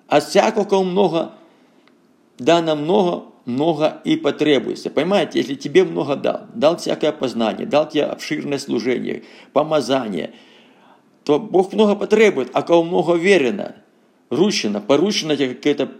А 0.07 0.21
всякого, 0.21 0.63
кому 0.63 0.85
много, 0.85 1.33
дано 2.39 2.75
много, 2.75 3.25
много 3.45 4.01
и 4.03 4.15
потребуется. 4.15 4.89
Понимаете, 4.89 5.37
если 5.37 5.53
тебе 5.53 5.83
много 5.83 6.15
дал, 6.15 6.47
дал 6.55 6.77
всякое 6.77 7.11
познание, 7.11 7.67
дал 7.67 7.87
тебе 7.87 8.05
обширное 8.05 8.57
служение, 8.57 9.21
помазание– 9.53 10.33
то 11.23 11.39
Бог 11.39 11.73
много 11.73 11.95
потребует, 11.95 12.49
а 12.53 12.61
кого 12.61 12.83
много 12.83 13.13
верено, 13.13 13.75
ручено, 14.29 14.81
поручено 14.81 15.35
тебе 15.35 15.55
какое-то 15.55 15.91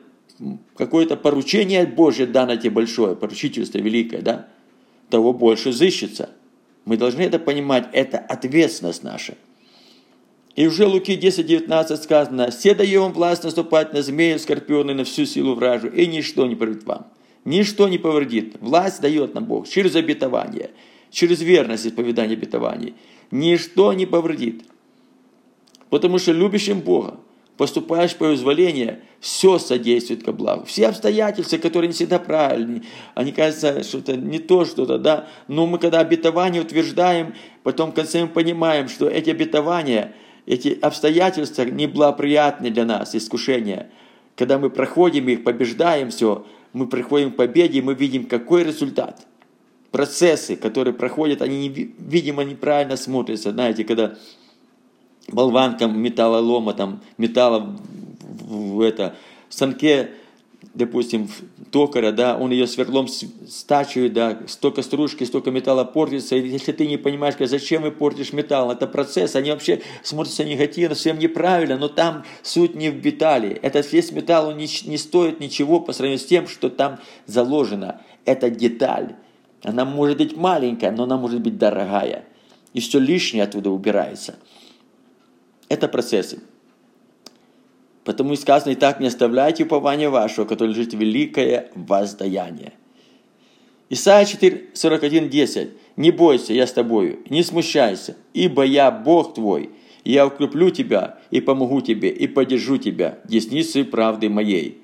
какое-то 0.75 1.15
поручение 1.15 1.85
Божье 1.85 2.25
дано 2.25 2.55
тебе 2.55 2.71
большое, 2.71 3.15
поручительство 3.15 3.77
великое, 3.77 4.21
да, 4.21 4.47
того 5.09 5.31
больше 5.31 5.69
взыщется. 5.69 6.31
Мы 6.85 6.97
должны 6.97 7.21
это 7.21 7.37
понимать, 7.37 7.87
это 7.93 8.17
ответственность 8.17 9.03
наша. 9.03 9.35
И 10.55 10.67
уже 10.67 10.85
Луки 10.85 11.15
10.19 11.15 11.97
сказано, 11.97 12.51
«Все 12.51 12.73
даем 12.73 13.03
вам 13.03 13.13
власть 13.13 13.43
наступать 13.43 13.93
на 13.93 14.01
змеи, 14.01 14.37
скорпионы, 14.37 14.93
на 14.93 15.03
всю 15.03 15.25
силу 15.25 15.55
вражу, 15.55 15.87
и 15.87 16.07
ничто 16.07 16.45
не 16.45 16.55
повредит 16.55 16.83
вам». 16.85 17.07
Ничто 17.45 17.89
не 17.89 17.97
повредит. 17.97 18.55
Власть 18.61 19.01
дает 19.01 19.33
нам 19.33 19.45
Бог 19.45 19.67
через 19.67 19.95
обетование, 19.95 20.71
через 21.11 21.41
верность 21.41 21.85
исповедания 21.85 22.33
обетований. 22.33 22.95
Ничто 23.31 23.91
не 23.93 24.05
повредит. 24.05 24.63
Потому 25.89 26.19
что 26.19 26.31
любящим 26.31 26.79
Бога, 26.79 27.19
поступаешь 27.57 28.15
по 28.15 28.25
позволение, 28.25 29.01
все 29.19 29.59
содействует 29.59 30.23
ко 30.23 30.33
благу. 30.33 30.65
Все 30.65 30.87
обстоятельства, 30.87 31.57
которые 31.57 31.87
не 31.87 31.93
всегда 31.93 32.19
правильные, 32.19 32.83
они 33.15 33.31
кажутся, 33.31 33.83
что 33.83 33.99
это 33.99 34.17
не 34.17 34.39
то 34.39 34.65
что-то, 34.65 34.97
да, 34.97 35.27
но 35.47 35.65
мы 35.65 35.77
когда 35.77 35.99
обетование 35.99 36.61
утверждаем, 36.61 37.33
потом 37.63 37.91
в 37.91 37.95
конце 37.95 38.21
мы 38.23 38.27
понимаем, 38.27 38.89
что 38.89 39.07
эти 39.07 39.29
обетования, 39.29 40.13
эти 40.45 40.77
обстоятельства 40.81 41.63
неблагоприятны 41.63 42.69
для 42.69 42.85
нас, 42.85 43.15
искушения. 43.15 43.89
Когда 44.35 44.57
мы 44.57 44.69
проходим 44.69 45.29
их, 45.29 45.43
побеждаем 45.43 46.09
все, 46.09 46.45
мы 46.73 46.87
приходим 46.87 47.31
к 47.31 47.35
победе, 47.35 47.81
мы 47.81 47.93
видим, 47.93 48.25
какой 48.25 48.63
результат. 48.63 49.25
Процессы, 49.91 50.55
которые 50.55 50.95
проходят, 50.95 51.43
они, 51.43 51.69
видимо, 51.69 52.43
неправильно 52.43 52.97
смотрятся. 52.97 53.51
Знаете, 53.51 53.83
когда 53.83 54.15
болванком 55.27 55.97
металлолома, 55.99 56.73
там, 56.73 57.01
металла 57.17 57.75
в, 58.21 58.75
в 58.75 58.81
это, 58.81 59.15
станке 59.49 60.09
допустим, 60.73 61.29
токаря, 61.71 62.11
да, 62.11 62.35
он 62.35 62.51
ее 62.51 62.67
сверлом 62.67 63.07
стачивает, 63.07 64.13
да, 64.13 64.39
столько 64.47 64.81
стружки, 64.81 65.23
столько 65.23 65.51
металла 65.51 65.83
портится, 65.83 66.35
и 66.35 66.47
если 66.47 66.71
ты 66.71 66.87
не 66.87 66.97
понимаешь, 66.97 67.35
зачем 67.39 67.83
вы 67.83 67.91
портишь 67.91 68.33
металл, 68.33 68.71
это 68.71 68.87
процесс, 68.87 69.35
они 69.35 69.51
вообще 69.51 69.81
смотрятся 70.01 70.43
негативно, 70.43 70.95
всем 70.95 71.19
неправильно, 71.19 71.77
но 71.77 71.89
там 71.89 72.23
суть 72.41 72.75
не 72.75 72.89
в 72.89 73.05
металле, 73.05 73.51
этот 73.61 73.91
весь 73.91 74.11
металл, 74.11 74.49
он 74.49 74.57
не, 74.57 74.67
не 74.85 74.97
стоит 74.97 75.39
ничего 75.39 75.79
по 75.79 75.93
сравнению 75.93 76.19
с 76.19 76.25
тем, 76.25 76.47
что 76.47 76.69
там 76.69 76.99
заложено, 77.27 78.01
это 78.25 78.49
деталь, 78.49 79.15
она 79.63 79.85
может 79.85 80.17
быть 80.17 80.35
маленькая, 80.35 80.91
но 80.91 81.03
она 81.03 81.17
может 81.17 81.41
быть 81.41 81.57
дорогая, 81.57 82.25
и 82.73 82.79
все 82.79 82.99
лишнее 82.99 83.43
оттуда 83.43 83.69
убирается. 83.69 84.35
Это 85.73 85.87
процессы. 85.87 86.39
Потому 88.03 88.33
и 88.33 88.35
сказано, 88.35 88.73
и 88.73 88.75
так 88.75 88.99
не 88.99 89.07
оставляйте 89.07 89.63
упования 89.63 90.07
вашего, 90.07 90.45
которое 90.45 90.69
лежит 90.69 90.93
великое 90.93 91.71
воздаяние. 91.73 92.73
Исайя 93.89 94.25
4, 94.25 94.69
41, 94.75 95.29
10. 95.29 95.69
«Не 95.95 96.11
бойся, 96.11 96.53
я 96.53 96.67
с 96.67 96.73
тобою, 96.73 97.19
не 97.27 97.41
смущайся, 97.41 98.15
ибо 98.35 98.63
я 98.63 98.91
Бог 98.91 99.33
твой, 99.33 99.71
я 100.03 100.27
укреплю 100.27 100.69
тебя 100.69 101.17
и 101.31 101.41
помогу 101.41 101.81
тебе, 101.81 102.09
и 102.09 102.27
поддержу 102.27 102.77
тебя 102.77 103.17
десницей 103.25 103.83
правды 103.83 104.29
моей». 104.29 104.79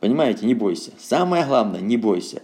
Понимаете, 0.00 0.44
не 0.44 0.54
бойся. 0.54 0.90
Самое 0.98 1.44
главное, 1.46 1.80
не 1.80 1.96
бойся. 1.96 2.42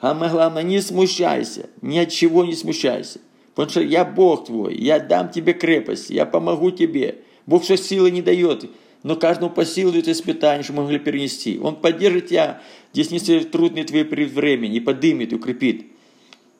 Самое 0.00 0.30
главное, 0.30 0.62
не 0.62 0.80
смущайся, 0.80 1.70
ни 1.82 1.98
от 1.98 2.10
чего 2.10 2.44
не 2.44 2.54
смущайся. 2.54 3.18
Потому 3.56 3.70
что 3.70 3.80
я 3.80 4.04
Бог 4.04 4.44
твой, 4.44 4.76
я 4.76 5.00
дам 5.00 5.30
тебе 5.30 5.54
крепость, 5.54 6.10
я 6.10 6.26
помогу 6.26 6.70
тебе, 6.70 7.22
Бог 7.46 7.62
все 7.62 7.78
силы 7.78 8.10
не 8.10 8.20
дает, 8.20 8.70
но 9.02 9.16
каждому 9.16 9.50
по 9.50 9.64
силу 9.64 9.92
дает 9.92 10.08
испытание, 10.08 10.62
что 10.62 10.74
мы 10.74 10.82
могли 10.82 10.98
перенести. 10.98 11.58
Он 11.58 11.76
поддержит 11.76 12.28
тебя, 12.28 12.60
десницы 12.92 13.40
трудные 13.44 13.84
твои 13.84 14.04
перед 14.04 14.30
временем, 14.30 14.74
и 14.74 14.80
подымет, 14.80 15.32
укрепит. 15.32 15.86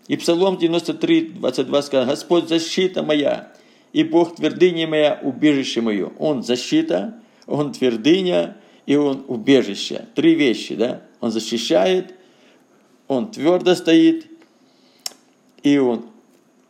И 0.08 0.16
Псалом 0.16 0.56
93, 0.56 1.32
22 1.32 1.82
сказал, 1.82 2.06
Господь 2.06 2.48
защита 2.48 3.02
моя, 3.02 3.52
и 3.92 4.02
Бог 4.02 4.36
твердыня 4.36 4.88
моя, 4.88 5.20
убежище 5.22 5.82
мое. 5.82 6.12
Он 6.18 6.42
защита, 6.42 7.20
Он 7.46 7.72
твердыня, 7.72 8.56
и 8.86 8.96
Он 8.96 9.22
убежище. 9.28 10.06
Три 10.14 10.34
вещи, 10.34 10.74
да? 10.74 11.02
Он 11.20 11.30
защищает, 11.30 12.14
Он 13.06 13.30
твердо 13.30 13.74
стоит, 13.74 14.28
и 15.62 15.76
Он 15.76 16.06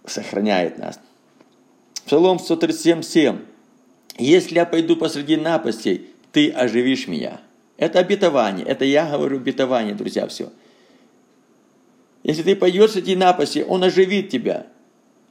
сохраняет 0.06 0.78
нас. 0.78 1.00
Псалом 2.04 2.38
137, 2.38 3.02
7. 3.02 3.38
Если 4.18 4.54
я 4.54 4.64
пойду 4.66 4.96
посреди 4.96 5.36
напастей, 5.36 6.10
ты 6.32 6.50
оживишь 6.50 7.08
меня. 7.08 7.40
Это 7.76 7.98
обетование. 7.98 8.64
Это 8.64 8.84
я 8.84 9.10
говорю 9.10 9.36
обетование, 9.36 9.94
друзья, 9.94 10.26
все. 10.26 10.50
Если 12.22 12.42
ты 12.42 12.56
пойдешь 12.56 12.92
среди 12.92 13.14
напасти, 13.14 13.64
он 13.66 13.84
оживит 13.84 14.30
тебя. 14.30 14.66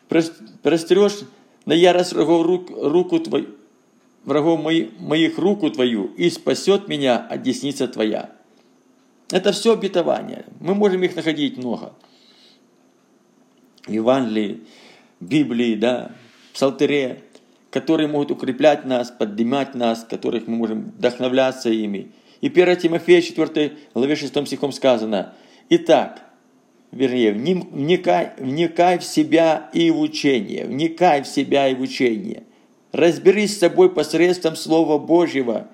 Прострешь 0.07 1.19
на 1.65 1.73
ярость 1.73 2.13
врагов 2.13 2.45
рук, 2.45 2.69
руку 2.69 3.19
твою, 3.19 3.47
врагов 4.23 4.61
моих, 4.61 4.99
моих 4.99 5.37
руку 5.37 5.69
твою 5.71 6.05
и 6.15 6.29
спасет 6.29 6.87
меня 6.87 7.17
от 7.17 7.41
десницы 7.41 7.87
твоя. 7.87 8.31
Это 9.31 9.51
все 9.51 9.73
обетование. 9.73 10.45
Мы 10.59 10.75
можем 10.75 11.03
их 11.03 11.15
находить 11.15 11.57
много. 11.57 11.93
Евангелии, 13.87 14.61
Библии, 15.19 15.75
да, 15.75 16.11
Псалтере 16.53 17.23
которые 17.75 18.07
могут 18.07 18.31
укреплять 18.31 18.85
нас, 18.85 19.11
поднимать 19.11 19.75
нас, 19.75 20.05
которых 20.09 20.47
мы 20.47 20.55
можем 20.55 20.93
вдохновляться 20.97 21.69
ими. 21.69 22.07
И 22.39 22.47
1 22.47 22.77
Тимофея 22.77 23.21
4 23.21 23.73
главе 23.93 24.15
6 24.15 24.47
стихом 24.47 24.71
сказано, 24.71 25.33
«Итак, 25.67 26.21
вернее, 26.93 27.33
вникай, 27.33 28.31
вникай 28.37 28.97
в 28.97 29.03
себя 29.03 29.69
и 29.73 29.91
в 29.91 29.99
учение, 29.99 30.63
вникай 30.63 31.23
в 31.23 31.27
себя 31.27 31.67
и 31.67 31.75
в 31.75 31.81
учение. 31.81 32.43
Разберись 32.93 33.57
с 33.57 33.59
собой 33.59 33.93
посредством 33.93 34.55
Слова 34.55 34.97
Божьего, 34.97 35.67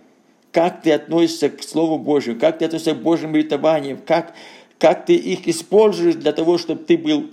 как 0.52 0.82
ты 0.82 0.94
относишься 0.94 1.52
к 1.52 1.62
Слову 1.62 2.00
Божьему, 2.00 2.40
как 2.40 2.58
ты 2.58 2.66
относишься 2.66 2.96
к 2.96 3.04
Божьим 3.04 3.36
обетованиям, 3.36 4.00
как, 4.04 4.34
как 4.80 5.06
ты 5.06 5.14
их 5.14 5.48
используешь 5.48 6.16
для 6.16 6.32
того, 6.32 6.58
чтобы 6.58 6.84
ты 6.84 6.98
был 6.98 7.30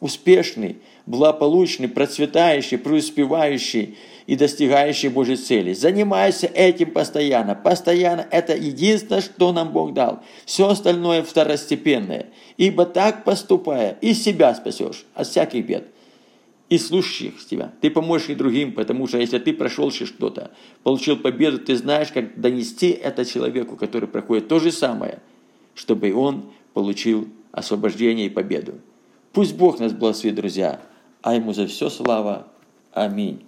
успешный, 0.00 0.76
благополучный, 1.06 1.88
процветающий, 1.88 2.78
преуспевающий 2.78 3.96
и 4.26 4.36
достигающий 4.36 5.08
Божьей 5.08 5.36
цели. 5.36 5.72
Занимайся 5.72 6.46
этим 6.46 6.90
постоянно. 6.90 7.54
Постоянно 7.54 8.26
это 8.30 8.56
единственное, 8.56 9.22
что 9.22 9.52
нам 9.52 9.72
Бог 9.72 9.94
дал. 9.94 10.22
Все 10.44 10.68
остальное 10.68 11.22
второстепенное. 11.22 12.26
Ибо 12.56 12.84
так 12.84 13.24
поступая, 13.24 13.96
и 14.00 14.14
себя 14.14 14.54
спасешь 14.54 15.06
от 15.14 15.26
всяких 15.26 15.66
бед 15.66 15.88
и 16.68 16.76
слушающих 16.76 17.46
тебя. 17.46 17.72
Ты 17.80 17.90
поможешь 17.90 18.28
и 18.28 18.34
другим, 18.34 18.72
потому 18.72 19.06
что 19.06 19.18
если 19.18 19.38
ты 19.38 19.54
прошел 19.54 19.90
что-то, 19.90 20.50
получил 20.82 21.16
победу, 21.16 21.58
ты 21.58 21.76
знаешь, 21.76 22.08
как 22.12 22.38
донести 22.38 22.90
это 22.90 23.24
человеку, 23.24 23.76
который 23.76 24.08
проходит 24.08 24.48
то 24.48 24.58
же 24.58 24.70
самое, 24.70 25.20
чтобы 25.74 26.12
он 26.12 26.50
получил 26.74 27.28
освобождение 27.52 28.26
и 28.26 28.30
победу. 28.30 28.74
Пусть 29.32 29.56
Бог 29.56 29.78
нас 29.78 29.92
благословит, 29.92 30.36
друзья, 30.36 30.80
а 31.22 31.34
Ему 31.34 31.52
за 31.52 31.66
все 31.66 31.90
слава. 31.90 32.46
Аминь. 32.92 33.44